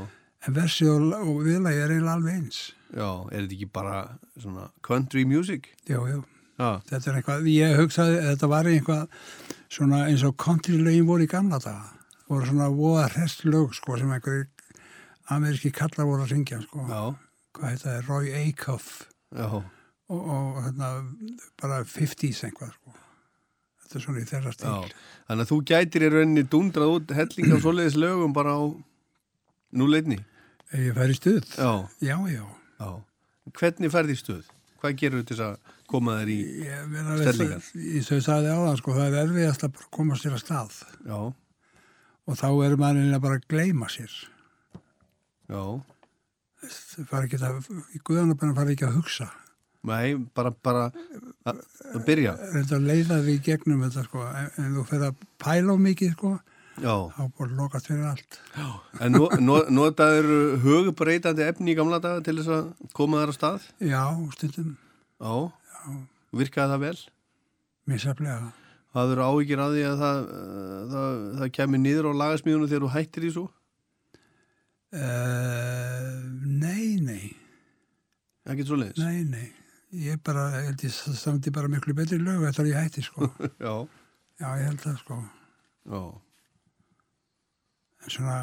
[0.47, 2.61] en versi og, og viðlag er eiginlega alveg eins
[2.97, 3.97] Já, er þetta ekki bara
[4.41, 5.69] svona country music?
[5.91, 6.01] Jú,
[6.57, 6.71] Já.
[6.89, 9.09] þetta er eitthvað, ég hugsaði þetta var eitthvað
[9.77, 11.91] svona eins og country-lögin voru í gamla daga
[12.31, 14.49] voru svona voða hrest lög sko sem einhverjir
[15.35, 17.03] ameríski kallar voru að syngja sko Já.
[17.59, 18.89] hvað heit það, Roy Acuff
[19.37, 19.49] Já.
[19.53, 20.91] og, og hérna
[21.61, 22.97] bara 50s einhvað sko
[23.85, 24.97] þetta er svona í þeirra stíl Já.
[25.29, 28.63] Þannig að þú gætir í rauninni dundrað út helling af svoleiðis lögum bara á
[29.77, 30.21] núleitni.
[30.73, 31.73] ég fær í stuð Já.
[32.01, 32.45] já, já,
[32.81, 32.91] Já.
[33.57, 34.53] Hvernig ferði í stuð?
[34.83, 36.39] Hvað gerur þess að koma þér í
[37.23, 37.67] stellingar?
[37.97, 40.77] ég svo sagði á það sko, það er erfiðast að koma sér að stað
[41.07, 41.19] Já.
[42.27, 44.13] og þá er maður eiginlega bara að gleyma sér
[45.49, 45.63] Já.
[46.67, 49.29] það fara ekki að í guðanabæna fara ekki að hugsa
[49.87, 50.89] Nei, bara, bara
[51.47, 51.61] að,
[51.95, 52.33] að byrja.
[52.51, 56.31] reynda að leiða því gegnum þetta sko en, þú fer að pæla á mikið sko.
[56.83, 58.39] Þá búið lokast fyrir allt
[59.01, 60.29] En no, no, notaður
[60.65, 63.67] hugbreytandi efni í gamla daga til þess að koma þær á stað?
[63.81, 64.03] já,
[64.37, 64.75] stundum,
[65.17, 65.35] Já.
[66.37, 66.99] Virkaði það vel?
[67.89, 68.53] misaflega
[68.97, 72.85] Það eru áhyggjur að því að það, uh, það, það kemur niður á lagasmíðunum þegar
[72.87, 73.47] þú hættir í svo?
[74.97, 76.13] uh,
[76.47, 77.27] nei, nei
[78.47, 79.01] Ekkert svo leiðis?
[79.03, 79.49] nei, nei
[80.07, 83.29] ég bara, ég held ég standi bara miklu betri lög eftir að ég hætti sko
[83.65, 83.75] Já.
[84.41, 85.19] já, ég held það sko
[85.87, 86.01] Já.
[88.13, 88.39] Svona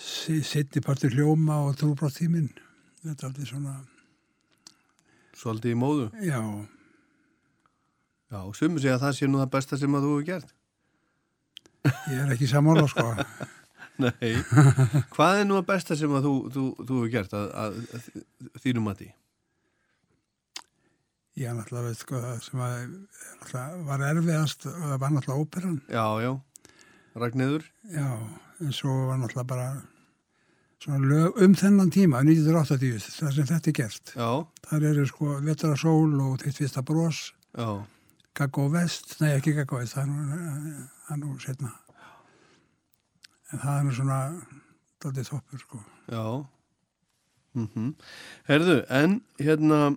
[0.00, 2.48] sitti partur hljóma og trúbrátt tíminn
[3.04, 3.74] þetta er aldrei svona
[5.40, 6.06] Svolítið í móðu?
[6.24, 6.40] já,
[8.30, 10.50] Já, sumur segja að það sé nú það besta sem að þú hefur gert.
[12.12, 13.06] ég er ekki sammála sko
[14.00, 14.32] Nei.
[15.12, 18.60] Hvað er nú það besta sem að þú, þú, þú hefur gert að, að, að
[18.64, 19.08] þínum mati?
[21.40, 22.76] ég er náttúrulega veit sko það sem að
[23.40, 26.32] náttúrulega var erfiðast og það var náttúrulega óperan Já, já.
[27.18, 27.64] Ragnæður?
[27.90, 28.06] já,
[28.60, 29.68] en svo var náttúrulega bara
[30.80, 34.30] svona lög um þennan tíma 1980, það sem þetta er gert Já.
[34.68, 37.84] þar eru sko Vetra Sól og Þitt fyrsta bros Já.
[38.34, 41.74] Gaggo Vest, nei ekki Gaggo Vest það er nú, það setna
[43.50, 44.20] en það er nú svona
[45.02, 46.24] daldið toppur sko Já.
[47.58, 47.94] Mm
[48.46, 49.96] Herðu, en hérna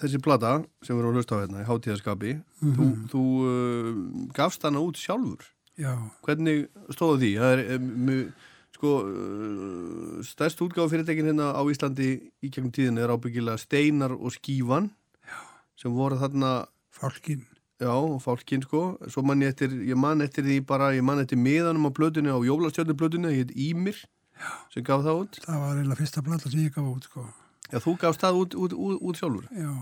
[0.00, 2.30] þessi plata sem við erum að hlusta á hérna í hátíðaskapi,
[2.62, 3.90] þú, þú uh,
[4.36, 5.44] gafst hana út sjálfur.
[5.78, 5.92] Já,
[6.26, 7.30] Hvernig stóðu því?
[7.40, 8.32] Það er, um,
[8.76, 12.08] sko, uh, stærst útgáfa fyrirtekin hérna á Íslandi
[12.42, 14.90] í gegnum tíðin er ábyggilega Steinar og Skífan
[15.24, 15.38] Já.
[15.76, 17.44] sem voru þarna, fálkin
[17.82, 18.96] já, fálkin, sko.
[19.10, 22.30] Svo man ég eftir, ég man eftir því bara, ég man eftir miðanum á blötunni,
[22.30, 23.96] á jólastjörnublötunni, það heit Ímir,
[24.38, 24.50] Já.
[24.74, 25.40] sem gaf það út.
[25.46, 27.24] það var eiginlega fyrsta plata sem ég gaf út sko
[27.72, 29.48] Já, þú gafst það út, út, út, út sjálfur.
[29.50, 29.72] já,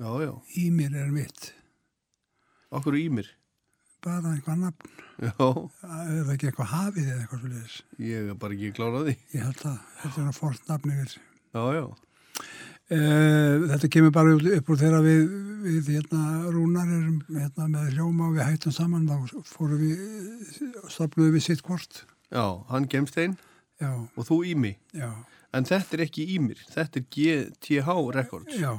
[0.00, 0.32] Já, já.
[0.56, 1.52] í mér er mitt
[2.70, 3.26] Okkur Ímir.
[4.04, 7.76] Bara einhvað nafn það ekki eitthvað hafið eða eitthvað svo leiðis
[8.10, 9.16] ég er bara ekki klárað því.
[9.34, 11.16] ég held að þetta er að fórt nafn yfir
[11.50, 11.84] Já, já.
[12.90, 15.20] Uh, þetta kemur bara upp, úr þegar við,
[15.62, 20.00] við hérna, rúnar erum hérna, með hljóma og við hættum saman þá fórum við,
[20.90, 22.00] stopnuðum við sitt hvort
[22.30, 23.36] Já, hann gemstein
[23.82, 23.92] Já.
[23.94, 24.72] og þú Ími.
[24.94, 25.10] Já.
[25.54, 28.58] En þetta er ekki Ímir, þetta er GTH Records.
[28.58, 28.72] Já,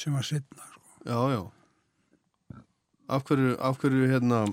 [0.00, 0.68] sem var sittna
[1.04, 1.42] Já, já.
[3.08, 4.44] Af hverju, af hverju hérna,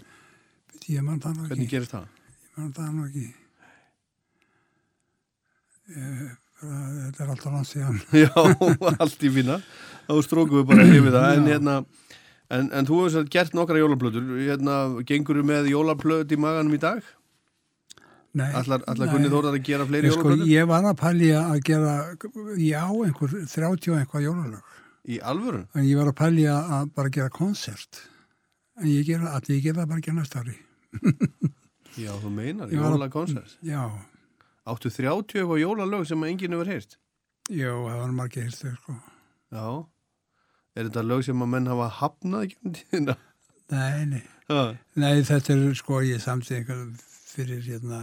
[0.92, 2.08] ég man það nú ekki hvernig gerist það?
[2.44, 3.26] ég man það nú ekki
[5.96, 8.32] ég, bara, þetta er alltaf langt síðan Já,
[9.06, 9.58] allt í fína.
[10.10, 11.30] Þá strókum við bara yfir það.
[11.38, 11.76] En, hérna,
[12.52, 14.28] en, en þú hefur gert nokkra jólaplötur.
[14.44, 17.02] Hérna, gengur þú með jólaplöt í maganum í dag?
[18.32, 19.12] Nei, Allar, allar nei.
[19.12, 20.52] kunni þórar að gera fleiri sko, jólaplötur?
[20.52, 21.96] ég var að pælja að gera
[22.64, 24.78] já, einhver 30 og eitthvað jólalög
[25.12, 25.66] Í alvöru?
[25.76, 28.00] en ég var að pælja að bara gera koncert
[28.80, 30.58] en ég gera, allir ég gera það bara ekki næsta ári
[32.00, 33.58] Já, þú meinar, að- jólakonsert.
[33.68, 33.82] Já,
[34.72, 36.98] Áttu 30 eitthvað jólalög sem enginn hefur heyrt?
[37.50, 38.94] já, það var margir hilstur sko.
[39.52, 39.66] Já.
[40.76, 43.16] Er þetta lög sem að menn hafa hafnað ekki um tíðina?
[43.72, 44.62] Nei, nei Ha.
[44.96, 48.00] Nei, þetta er sko, ég samti eitthvað fyrir hérna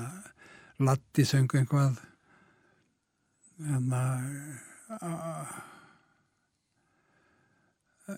[0.80, 1.96] Latti söngu einhvað
[3.60, 4.02] hérna
[5.00, 5.46] a-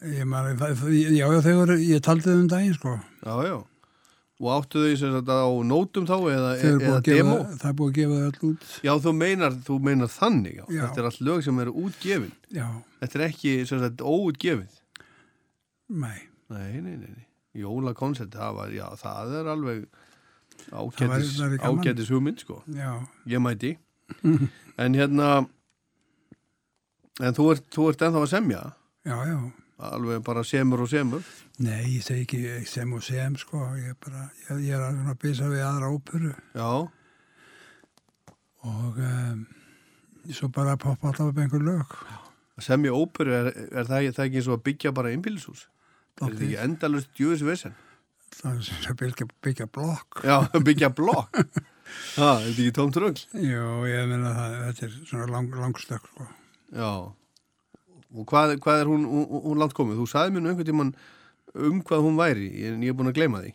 [0.06, 0.60] ég maður
[0.94, 2.92] já, já, þau voru, ég taldi þau um daginn sko
[3.24, 3.56] Já, já.
[4.40, 7.38] Og áttu þau sem þetta á nótum þá eða, eða að gefa, demo?
[7.60, 10.64] það er búið að gefa þau öll út Já, þú meinar, þú meinar þannig, já.
[10.70, 10.82] Já.
[10.86, 12.30] Þetta er allt lög sem eru útgefin.
[12.56, 12.66] Já,
[13.02, 14.78] Þetta er ekki sem sagt óútgefið.
[15.90, 16.18] nei,
[16.50, 17.26] Nei, nei, nei, nei.
[17.60, 19.84] Jólakonsert, það var, já, það er alveg
[20.70, 21.80] ágætis, gaman.
[21.82, 22.62] ágætis hugmynd, sko.
[22.70, 22.92] já
[23.26, 23.74] Ég mæti.
[24.82, 25.28] en hérna,
[27.20, 28.62] en þú ert, þú ert ennþá að semja,
[29.04, 29.36] Já, já,
[29.80, 31.24] alveg bara semur og semur.
[31.58, 34.98] nei, ég segi ekki sem og sem sko, ég er bara ég, ég er að
[34.98, 36.70] svona bisa við aðra óperu Já,
[38.70, 39.44] og um,
[40.30, 41.94] svo bara poppa alltaf upp einhver lög
[42.60, 45.68] að semja óperu, er, er það, það ekki eins og að byggja bara einbílisús?
[46.20, 47.78] Er þetta ekki endalust djúðis vesen?
[48.40, 50.36] það er að byggja, byggja blokk Já,
[50.68, 51.40] byggja blokk.
[52.14, 53.22] Það er ekki tómt rögl?
[53.34, 56.26] Jú, ég meina það, þetta er svona lang, langstökk sko.
[56.70, 56.90] Já.
[58.14, 60.00] Og hvað, hvað er hún, hún, hún langt komið?
[60.02, 60.92] Þú sagði mér nú einhvern tímann
[61.54, 63.54] um hvað hún væri, en ég er búin að gleyma því.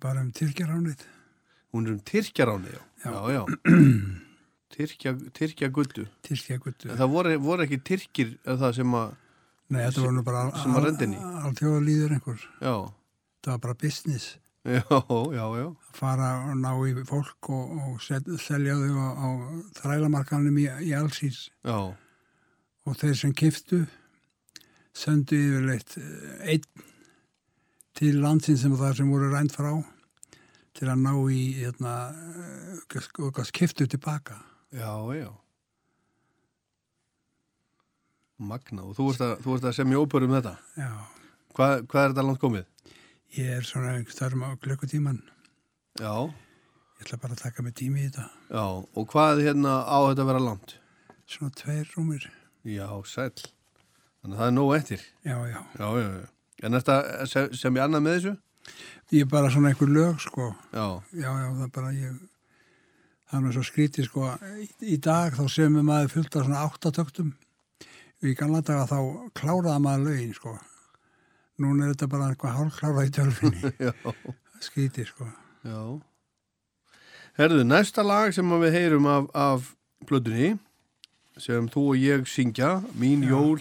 [0.00, 1.06] bara um Tyrkjaránið
[1.70, 2.82] Hún er um Tyrkjaráni, já.
[3.04, 3.10] Já.
[3.10, 3.42] Já, já.
[4.74, 6.06] Tyrkja, Tyrkja guttu.
[6.26, 9.16] Tyrkjaguttu En það voru, voru ekki Tyrkir það sem að,
[9.70, 12.74] Nei, þetta var nú bara alltjóða líður einhver já,
[13.44, 14.24] það var bara business
[14.66, 15.66] já, já, já.
[15.70, 19.28] að fara og ná í fólk og, og sel, selja þau á, á
[19.78, 21.78] þrælamarkanum í, í allsýrs Já,
[22.90, 23.84] og þeir sem kiftu
[24.96, 26.86] sendu yfirleitt eh, einn
[28.00, 29.70] til landsins sem það sem voru rænt frá
[30.76, 31.94] til að ná í hérna,
[33.20, 34.38] og kiftu tilbaka
[34.72, 35.30] já, já.
[38.40, 40.54] Magna, og þú ert að, þú ert að semja ópör um þetta.
[40.80, 40.92] Já,
[41.50, 42.68] Hvað, hvað er þetta langt komið?
[43.36, 45.18] ég er svona þarfum á klukkutíman
[46.00, 48.64] Já, ég ætla bara að taka mig tími í þetta já,
[48.96, 50.76] og hvað hérna á þetta að vera langt?
[51.30, 52.24] svona tveir rúmir
[52.68, 53.32] Já, sæll.
[54.20, 55.04] Þannig að það er nóg eftir.
[55.24, 56.26] já, já, Já, já, já.
[56.60, 56.96] En þetta
[57.26, 58.32] sem, sem ég annað með þessu?
[59.10, 60.84] ég er bara svona einhver lög sko Já,
[61.16, 62.18] já, já, það er bara ég
[63.30, 64.26] það er nú svo skrítið sko
[64.60, 67.32] í, í dag þá semur maður fullt af svona áttatöktum
[68.22, 68.98] í gamla daga þá
[69.40, 70.52] kláraði maður lögin sko
[71.64, 73.92] núna er þetta bara eitthvað hálfklárað í tölfinni já,
[74.68, 75.26] skrítið sko
[75.64, 75.80] já.
[77.40, 79.72] Herðu, næsta lag sem við heyrum af, af
[80.06, 80.52] plötunni
[81.40, 83.60] sem þú og ég syngja, Mín jól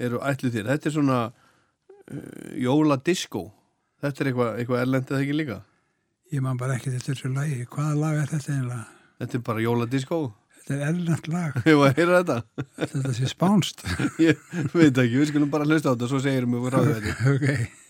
[0.00, 0.68] eru ætlu þér.
[0.74, 3.46] Þetta er svona uh, jóladisco.
[4.00, 5.58] Þetta er eitthvað, eitthvað erlendið það ekki líka.
[6.30, 8.84] ég man bara ekki til þessu lagi hvaða lag er þetta einlega?
[9.20, 10.18] Þetta er bara jóladisco.
[10.60, 12.36] þetta er erlend lag, þetta?
[12.78, 13.82] þetta sé spánst
[14.28, 14.38] ég
[14.72, 17.34] veit ekki, við skulum bara hlusta á þetta og svo segirum við ráðu þetta.
[17.34, 17.89] ok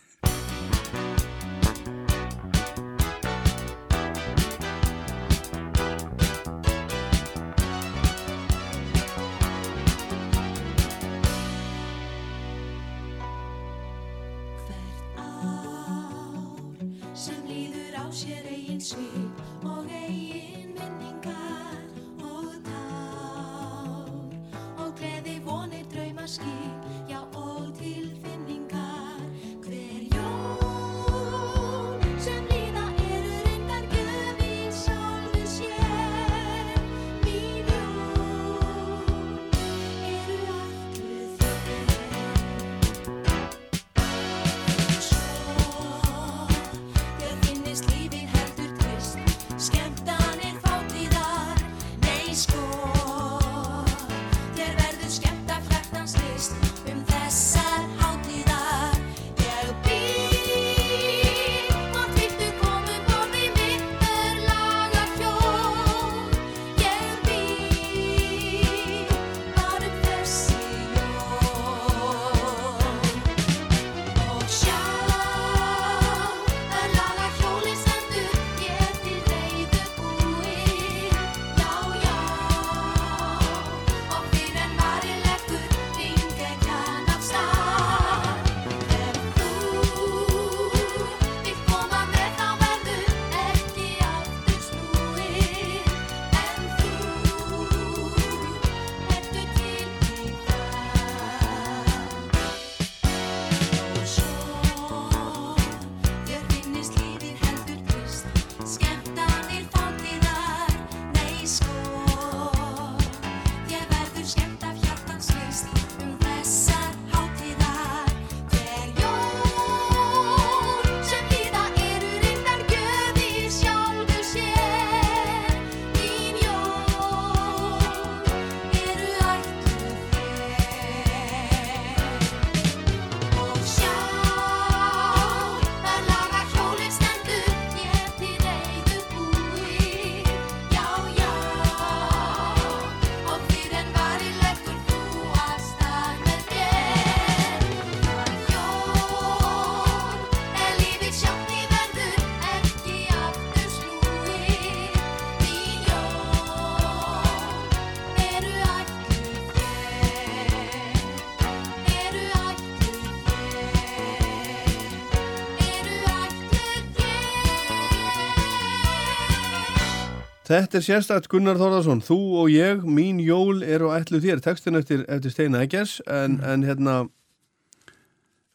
[170.51, 175.05] Þetta er sérstætt Gunnar Þórðarsson, þú og ég, mín jól eru ætlu þér, textin eftir,
[175.06, 176.97] eftir Steina Eggers, en, en hérna,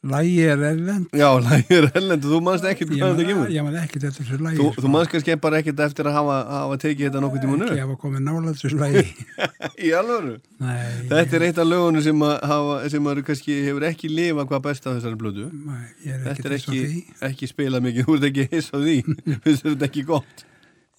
[0.06, 1.08] Lægi er erlend.
[1.18, 3.48] já, lægir Ellendu, þú manst ekkert hvað þetta kemur.
[3.50, 4.60] ég man ekkert eftir þessu lægi.
[4.60, 7.64] Þú, þú manst kannski bara ekkert eftir að hafa, hafa tekið þetta nokkuð tíma Ekki
[7.64, 7.80] nöðu.
[7.82, 9.06] hafa komið nálega þessu lægi.
[9.88, 10.36] Í alvöru.
[10.62, 10.78] Nei,
[11.10, 14.64] Þetta er eitt af lögunum sem, að hafa, sem að kannski hefur ekki lifað hvað
[14.70, 15.48] best af þessari blödu.
[15.66, 17.18] nei, ég er Þetta ekkert er þess að ekki, því.
[17.32, 18.98] ekki spilað mikið, þú ert ekki hiss á því,
[19.48, 20.46] finnst þetta ekki gott.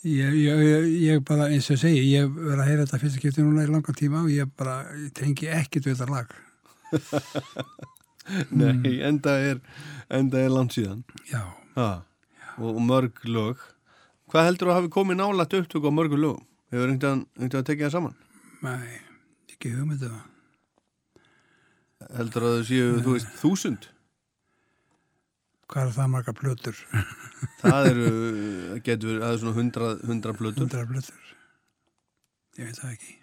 [0.04, 3.44] Ég, ég, ég, bara, eins og segi, ég verið að heyra þetta fyrst að kipta
[3.44, 6.34] núna í langan tíma og ég bara ég tengi ekkert við þetta lag.
[8.60, 9.62] Nei, enda er,
[10.12, 11.00] enda er langt síðan.
[11.30, 11.42] Já,
[11.76, 11.88] Ha,
[12.56, 13.60] og, og mörg lög.
[14.32, 16.46] Hvað heldur þú að hafi komið nálægt upptöku á mörgu lögum?
[16.72, 18.14] Hefur einhvern veginn að tekið það saman?
[18.64, 18.96] nei,
[19.52, 20.24] ekki hugmyndu það.
[22.16, 23.88] Heldur að þau séu, þú veist, þúsund?
[25.66, 26.80] Hvað er það marga plötur?
[27.62, 28.10] Það eru,
[28.86, 30.62] getur, það er svona hundra, hundra plötur.
[30.62, 31.32] Hundra plötur.
[32.60, 33.16] Ég veit það ekki.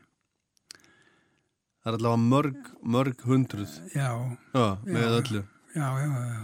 [1.84, 3.78] Það er allavega mörg, mörg hundruð.
[3.96, 4.10] Já,
[4.56, 5.14] Já, með Já.
[5.20, 5.42] öllu
[5.74, 6.42] já, já, já.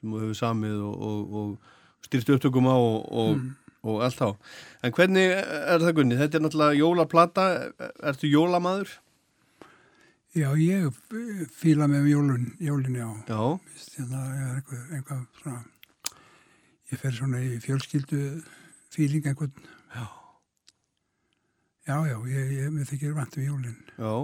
[0.00, 3.52] sem þú hefur samið og, og, og styrst upptökum á og, og, Mm.
[3.88, 4.30] og allt á.
[4.82, 6.16] En hvernig er það Gunni?
[6.18, 7.44] Þetta er náttúrulega jólaplata.
[8.10, 8.96] Ertu jólamaður?
[10.38, 10.94] Já, ég
[11.58, 13.08] fíla með jólun, jólun, já.
[13.26, 13.40] Já.
[13.72, 15.62] Vist, hérna, ég er eitthvað, eitthvað svona,
[16.92, 18.20] ég fer svona í fjölskyldu
[18.94, 19.66] fíling einhvern.
[19.96, 20.04] Já.
[21.88, 23.76] Já, já, ég, ég, mér þykir vant við jólun.
[23.96, 24.14] Já.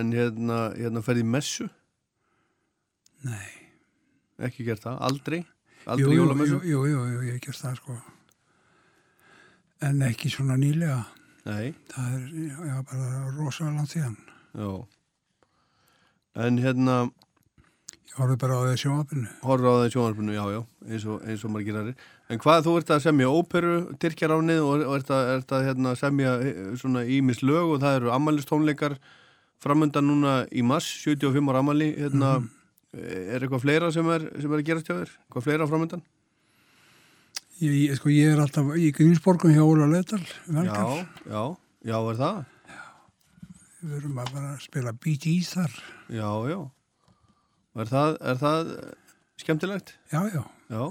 [0.00, 1.68] En hérna, hérna ferði í messu?
[3.28, 3.48] Nei.
[4.42, 5.00] Ekki gert það?
[5.06, 5.42] Aldrei?
[5.86, 8.00] Aldrei jú, jú, jú, jú, jú, ég gert það, sko.
[9.84, 11.04] En ekki svona nýlega.
[11.46, 11.74] Nei.
[11.92, 12.30] Það er,
[12.72, 14.22] já bara rosalega langt síðan.
[14.54, 14.70] Já.
[16.44, 16.96] En hérna,
[18.14, 19.28] Ég horfði bara á því sjónvapinu.
[19.42, 21.96] horfður á það í sjónarfinu, já, já, eins og, eins og margir aðrir.
[22.30, 25.94] En hvað, þú ert að semja óperu, Tyrkjaránið og, og ert að, ert að hérna,
[25.98, 28.94] semja eh, svona ímis lög og það eru ammælistónleikar
[29.64, 32.30] framöndan núna í mass, 75 ára ammæli, hérna,
[32.94, 35.14] er eitthvað fleira sem er, sem er að gerast hjá þér?
[35.34, 36.04] Hvað fleira framöndan?
[37.64, 40.22] Ég, sko, ég er alltaf í Grímsborgum hjá Óla Leðdal,
[40.54, 41.42] Já, já,
[41.86, 42.42] já, er það?
[43.84, 45.72] Við erum að bara spila Bee Gees þar.
[46.08, 46.60] Já, já.
[47.74, 49.90] Er það, er það eh, skemmtilegt?
[50.12, 50.44] Já, já.
[50.72, 50.84] Já.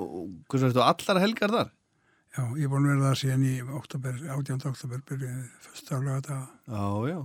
[0.00, 1.70] Og hversu ertu allar helgar þar?
[2.34, 4.68] Já, ég er búin að vera það síðan í oktober, 18.
[4.72, 6.38] oktober, byrjuði fyrst aflega þetta.
[6.74, 7.18] Já, já.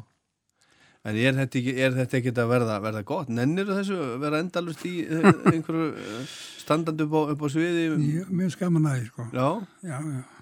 [1.09, 3.29] En er þetta ekki, er þetta ekki að verða, verða gott?
[3.31, 7.87] Nennir þessu vera endalust í eh, einhverju eh, standandi upp á, upp á sviði?
[8.23, 9.31] Er skaman að því, sko.
[9.35, 9.49] Já,
[9.89, 10.38] Já, já.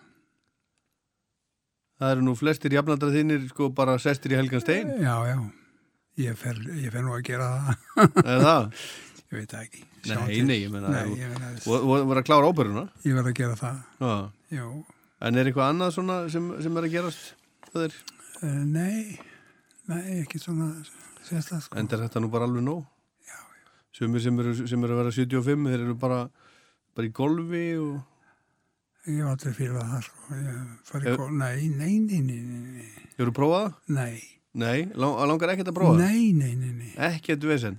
[1.99, 4.91] Það eru nú flestir jafnaldra þínir sko bara sestir í helgan stein.
[5.01, 5.37] Já, já.
[6.17, 7.47] Ég fer, ég fer nú að gera
[7.97, 8.17] það.
[8.23, 8.69] Er það?
[9.27, 9.81] Ég veit það ekki.
[10.07, 10.43] Sjá Nei, til.
[10.47, 12.83] nei, ég meina, Nei, ég meina, Og þú verður að klára óperuna?
[13.03, 13.81] ég verð að gera það.
[13.99, 14.13] Já.
[14.55, 14.67] Jú.
[15.27, 17.33] En er eitthvað annað svona sem, sem er að gerast?
[17.73, 17.97] Það er,
[18.37, 19.17] Uh, nei,
[19.89, 20.67] nei, ekki svona
[21.25, 21.77] sérstaklega, sko.
[21.81, 22.83] en þetta nú bara alveg nóg?
[23.25, 23.71] Já, já.
[23.97, 26.19] Sumir sem eru, sem eru að vera 75, þeir eru bara,
[26.93, 27.95] bara í golfi og...
[29.07, 31.01] Ég hef aldrei fílað það, sko.
[31.07, 33.05] Góð, nei, nei, nei, nei, nei, nei.
[33.17, 33.77] Þú prófað það?
[33.97, 34.17] Nei,
[34.57, 36.07] Nei, lang, langar ekkert að prófa það?
[36.07, 36.91] nei, nei, nei, nei.
[37.11, 37.75] Ekkert vesen.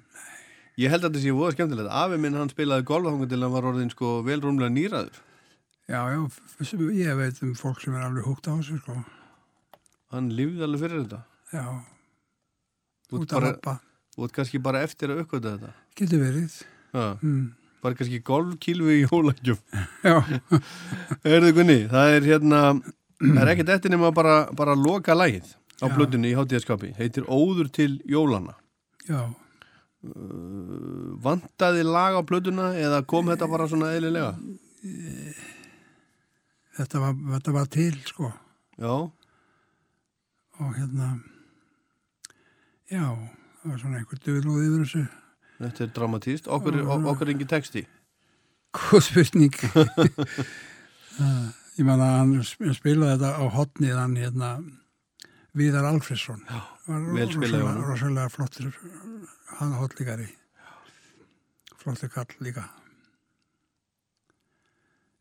[0.78, 1.90] Ég held að þetta sé voða skemmtilegt.
[1.90, 5.16] Afi minn hann spilaði golfþangu til hann var orðin sko vel rúmlega nýraður.
[5.90, 6.20] Já, já,
[6.94, 8.94] ég veit um fólk sem er alveg húgt á þessu, sko.
[10.14, 11.20] Hann lífði alveg fyrir þetta.
[11.50, 11.64] Já,
[13.10, 13.74] út að bara, lappa.
[14.14, 15.72] þú ert kannski bara eftir að uppgöta þetta.
[15.98, 16.60] Getur verið.
[16.94, 17.42] Já, Mm.
[17.82, 19.56] Bara kannski golfkílfi í.
[20.04, 20.16] Já,
[21.24, 22.62] Erðu Gunni, það er hérna,
[23.22, 25.52] það er ekkert eftir nema bara, bara loka lagið
[25.82, 26.94] á blötunni í hátíðaskapi.
[26.98, 28.56] Heitir Óður til jólana.
[29.08, 29.28] já.
[31.22, 34.34] Vantaði lag á blötuna eða kom þetta bara svona eðlilega?
[36.78, 38.32] Þetta var, þetta var til, sko.
[38.78, 38.92] Já,
[40.58, 41.08] Og hérna,
[42.90, 43.04] já,
[43.62, 45.02] það var svona einhver döðlóð yfir þessu.
[45.58, 46.48] Þetta er dramatíst.
[46.54, 47.84] Okkur, er- okkur er engin texti.
[48.78, 49.54] Góð spurning.
[51.18, 54.48] Ah, ég man að hann sp- spilaði þetta á hotnið hann hérna
[55.58, 56.44] Viðar Alfredsson.
[56.46, 57.86] Já, vel spilaði honum.
[57.88, 58.68] Rosalega flottur
[59.58, 60.28] hann hotligari.
[61.82, 62.68] Flottur kall líka.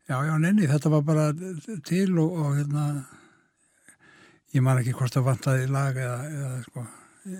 [0.06, 1.26] Já, já, nenni, þetta var bara
[1.90, 2.84] til og, og hérna
[4.54, 6.84] ég man ekki hvort það vantaði lag eða, eða sko,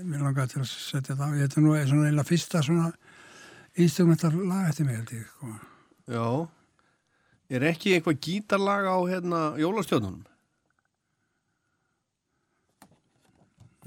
[0.04, 1.36] mér langaði til að setja þetta á.
[1.42, 2.90] Þetta er nú eila fyrsta svona
[3.78, 5.52] instrumental lag eftir mig held ég, sko.
[6.08, 6.26] Já.
[7.48, 10.24] Er ekki eitthvað gítarlag á hérna jólastjónunum?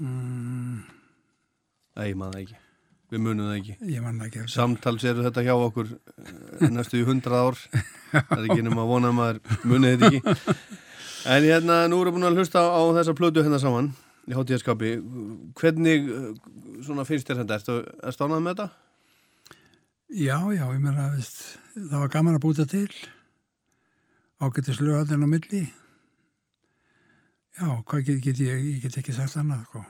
[0.02, 0.82] Mm,
[1.92, 2.60] Nei, ég maður það ekki.
[3.12, 3.74] Við munum það ekki.
[3.92, 4.44] Ég man það ekki.
[4.48, 7.58] Samtals eru þetta hjá okkur eh, næstu í hundrað ár.
[8.12, 10.56] Það er ekki nema að vona að maður munið þetta ekki.
[11.32, 13.92] En hérna, nú erum við búin að hlusta á þessa plötu hérna saman
[14.28, 14.92] í hátíðaskapi.
[15.58, 16.28] Hvernig eh,
[16.86, 17.58] svona finnst þér þetta?
[17.58, 18.68] Erstu að stánað með þetta?
[20.12, 21.40] Já, já, ég meina, veist,
[21.72, 22.90] það var gaman að búta til.
[24.42, 25.62] Ágættis lögadinn á milli.
[27.56, 29.82] Já, hvað get, get ég, ég get ekki sagt annað, sko.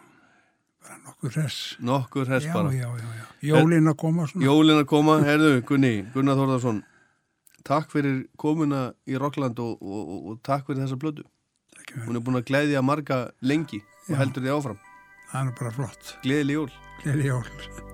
[0.82, 1.58] Bara nokkur hress.
[1.82, 2.72] Nokkur hress já, bara.
[2.74, 3.26] Já, já.
[3.52, 4.46] Jólin að koma svona.
[4.46, 6.82] Jólin að koma, herðu, Gunni, Gunnar Þórðarsson.
[7.66, 11.26] Takk fyrir komuna í Rockland og, og, og, og takk fyrir þessa blödu.
[12.02, 14.82] Hún er búin að gleðja marga lengi og heldur því áfram.
[15.30, 16.12] Það er bara flott.
[16.26, 16.68] Gleðileg jól.
[17.02, 17.91] Gleðileg jól.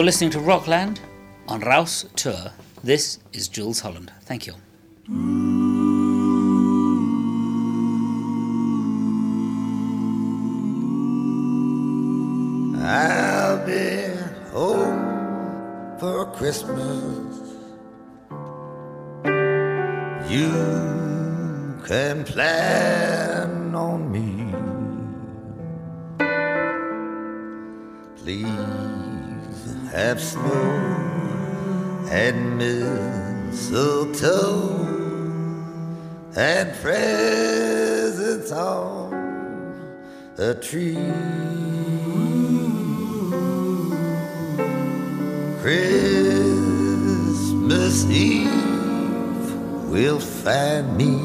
[0.00, 0.98] You're listening to Rockland
[1.46, 2.52] on Rouse Tour.
[2.82, 4.10] This is Jules Holland.
[4.22, 4.54] Thank you.
[30.20, 31.00] Snow
[32.10, 34.10] and mistletoe
[36.36, 39.14] and presents on
[40.38, 40.96] a tree.
[45.62, 46.84] Christmas
[48.10, 49.54] Eve
[49.88, 51.19] will find me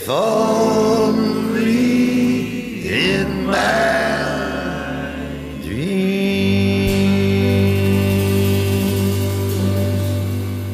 [0.00, 1.90] if only
[2.88, 4.00] in my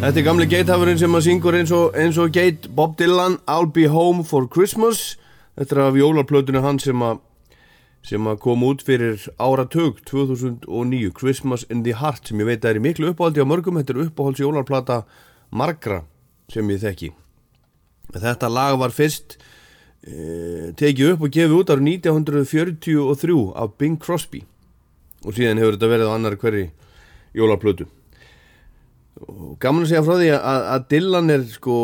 [0.06, 3.66] Þetta er gamli geithafurinn sem að syngur eins og, eins og geit Bob Dylan I'll
[3.66, 5.16] be home for Christmas.
[5.58, 7.18] Þetta er af jólarplötunni hans sem að
[8.06, 12.76] sem að kom út fyrir áratug 2009, Christmas in the Heart sem ég veit að
[12.76, 13.82] er miklu uppáhaldi á mörgum.
[13.82, 15.02] Þetta er uppáhalds jólarplata
[15.50, 16.04] margra
[16.54, 17.16] sem ég þekki
[18.14, 19.38] Þetta lag var fyrst
[20.06, 24.44] e, tekið upp og gefið út árið 1943 af Bing Crosby.
[25.26, 26.68] Og síðan hefur þetta verið á annar hverri
[27.36, 27.88] jólarplötu
[29.24, 31.76] og gaman að segja frá því að, að Dylan er sko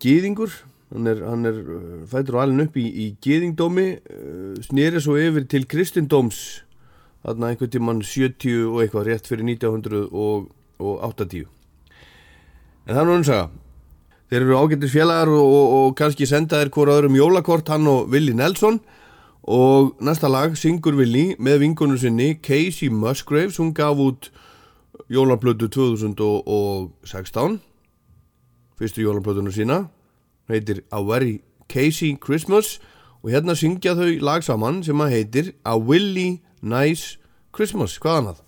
[0.00, 0.54] gýðingur
[0.94, 5.18] hann er, hann er uh, fættur og alin upp í, í gýðingdómi uh, snýri svo
[5.20, 6.40] yfir til kristindóms
[7.26, 11.44] þarna einhvern tímann 70 og eitthvað rétt fyrir 1980
[12.88, 13.46] en það er nú saga
[14.28, 18.08] þeir eru ágættis félagar og, og, og kannski senda þeir hvora öðrum jólakort hann og
[18.12, 18.80] Willi Nelson.
[19.48, 24.28] Og næsta lag syngur Willi með vingunum sinni Casey Musgraves hún gaf út
[25.08, 27.60] jólaplötu 2016
[28.78, 29.88] fyrstu jólaplötuna sína.
[30.48, 32.78] Heitir A Very Casey Christmas.
[33.22, 37.18] Og hérna syngja þau lag saman sem að heitir A Willy Nice
[37.52, 38.47] Christmas, hvað annað?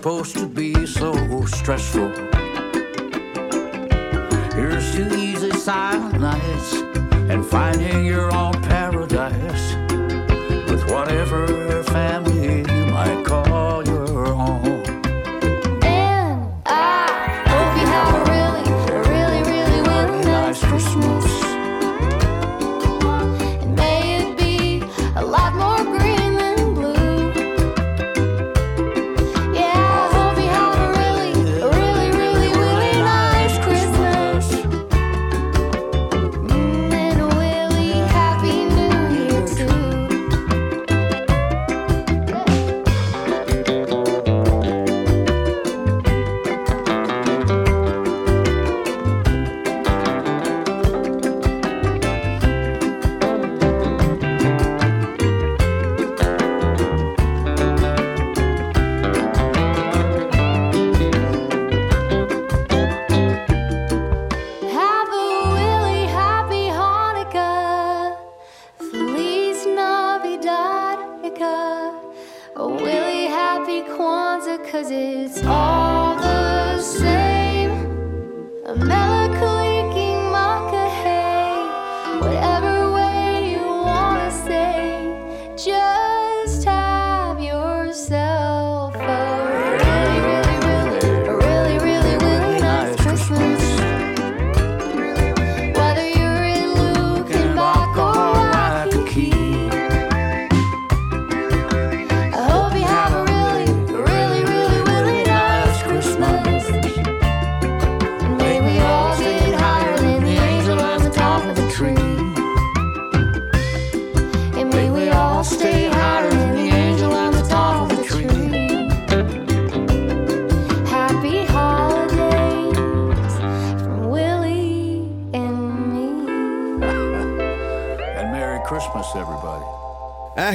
[0.00, 0.49] Supposed to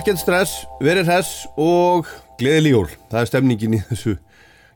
[0.05, 0.51] Ekkert stress,
[0.85, 2.05] verið hress og
[2.37, 2.89] gleðileg jól.
[3.09, 4.11] Það er stemningin í þessu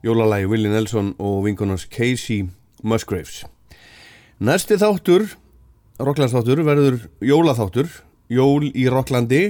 [0.01, 2.47] jólalægi Willie Nelson og vinkonars Casey
[2.81, 3.43] Musgraves.
[4.41, 5.27] Næsti þáttur,
[6.01, 7.93] Rocklandsþáttur, verður jólaþáttur,
[8.33, 9.43] jól í Rocklandi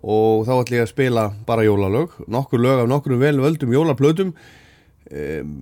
[0.00, 4.32] og þá ætlum ég að spila bara jólalög, nokkur lög af nokkur vel völdum jólaplötum.
[4.32, 5.54] Um,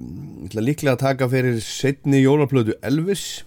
[0.46, 3.42] ég ætla líklega að taka fyrir setni jólaplötu Elvis,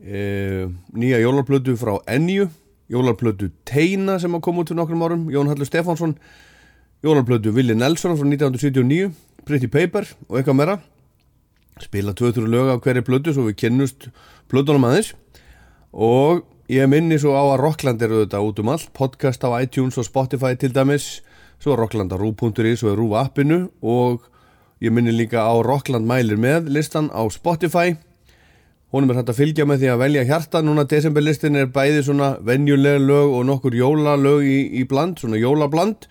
[0.00, 2.48] nýja jólaplötu frá Ennju,
[2.92, 6.16] jólarplötu Teina sem að koma út fyrir nokkrum árum Jón Hallur Stefánsson.
[7.04, 9.12] Jólarplötu Willi Nelson frá 1979
[9.44, 10.78] Pretty Paper og eitthvað meira.
[11.82, 14.08] Spila 2-3 lög af hverju plötu svo við kynnust
[14.52, 15.14] plötunum aðeins.
[15.92, 18.92] Og ég minni svo á að Rockland eru þetta út um allt.
[18.96, 21.20] Podcast á iTunes og Spotify til dæmis.
[21.58, 23.68] Svo Rockland á rú.is og rú appinu.
[23.82, 24.24] Og
[24.80, 27.96] ég minni líka á Rockland mælir með listan á Spotify
[28.94, 30.60] Honum er hægt að fylgja með því að velja hjarta.
[30.62, 36.06] Núna desemberlistin er bæði svona venjuleg lög og nokkur jólalög í, í bland, svona jólabland.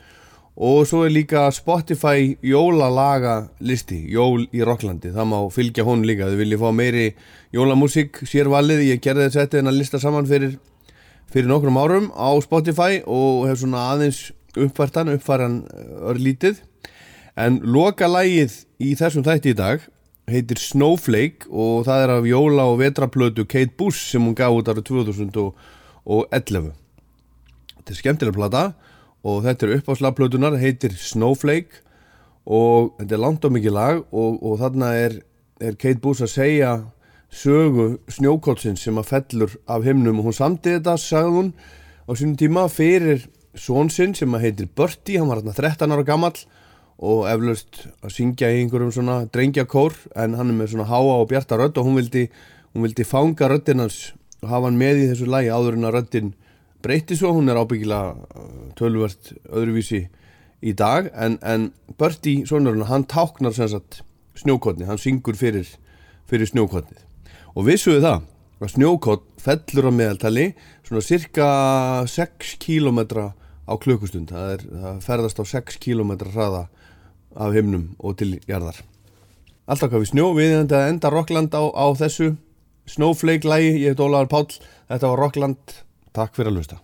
[0.68, 6.27] Og svo er líka Spotify jólalaga listi, jól í Rocklandi það má fylgja honum líka,
[6.27, 7.07] þau vilja fá meiri
[7.55, 8.84] jólamúsík, sér valið.
[8.91, 10.60] Ég gerði þess að þetta lista saman fyrir
[11.31, 14.27] fyrir nokkrum árum á Spotify og hef svona aðeins
[14.60, 15.61] uppfærtan uppfæran
[16.03, 16.60] örlítið.
[17.39, 19.88] En loka lægið í þessum þætti í dag
[20.29, 24.71] heitir Snowflake og það er af jóla og vetraplötu Kate Bush sem hún gaf út
[24.71, 26.71] ára 2011
[27.83, 28.63] þetta er skemmtilega plata
[29.23, 31.83] og þetta er uppáslagplötunar heitir Snowflake
[32.45, 35.19] og þetta er langt og mikið lag og, og þarna er,
[35.59, 36.73] er Kate Bush að segja
[37.33, 41.53] sögu snjókottsins sem að fellur af himnum og hún samti þetta, sagði hún
[42.05, 43.25] á sínum tíma fyrir
[43.57, 46.35] són sinn sem að heitir Bertie, hann var hérna 13 ára gammal
[47.01, 51.29] og eflaust að syngja í einhverjum svona drengjakór en hann er með svona háa og
[51.31, 52.27] bjarta rödd og hún vildi,
[52.73, 54.13] hún vildi fanga röddinans
[54.43, 56.33] og hafa hann með í þessu lagi áður en að röddin
[56.83, 60.05] breyti svo, hún er ábyggilega uh, tölvert öðruvísi
[60.63, 64.01] í dag en, en Bertie, sonurinn, hann táknar sem sagt
[64.39, 65.67] snjókotni, hann syngur fyrir,
[66.29, 67.03] fyrir snjókotnið
[67.53, 68.29] og vissuðu það
[68.63, 70.45] að snjókott fellur á meðaltali
[70.85, 71.47] svona cirka
[72.09, 72.99] 6 km
[73.63, 74.31] á klukkustund.
[74.31, 76.63] Það, er, það ferðast á 6 km hraða
[77.35, 78.81] af himnum og til jarðar.
[79.68, 82.34] Alltaf hvað við snjó við enda, enda Rockland á, á þessu
[82.89, 84.49] Snowflake lægi, ég heit Ólaður Páll
[84.91, 85.77] þetta var Rockland,
[86.11, 86.81] takk fyrir að lusta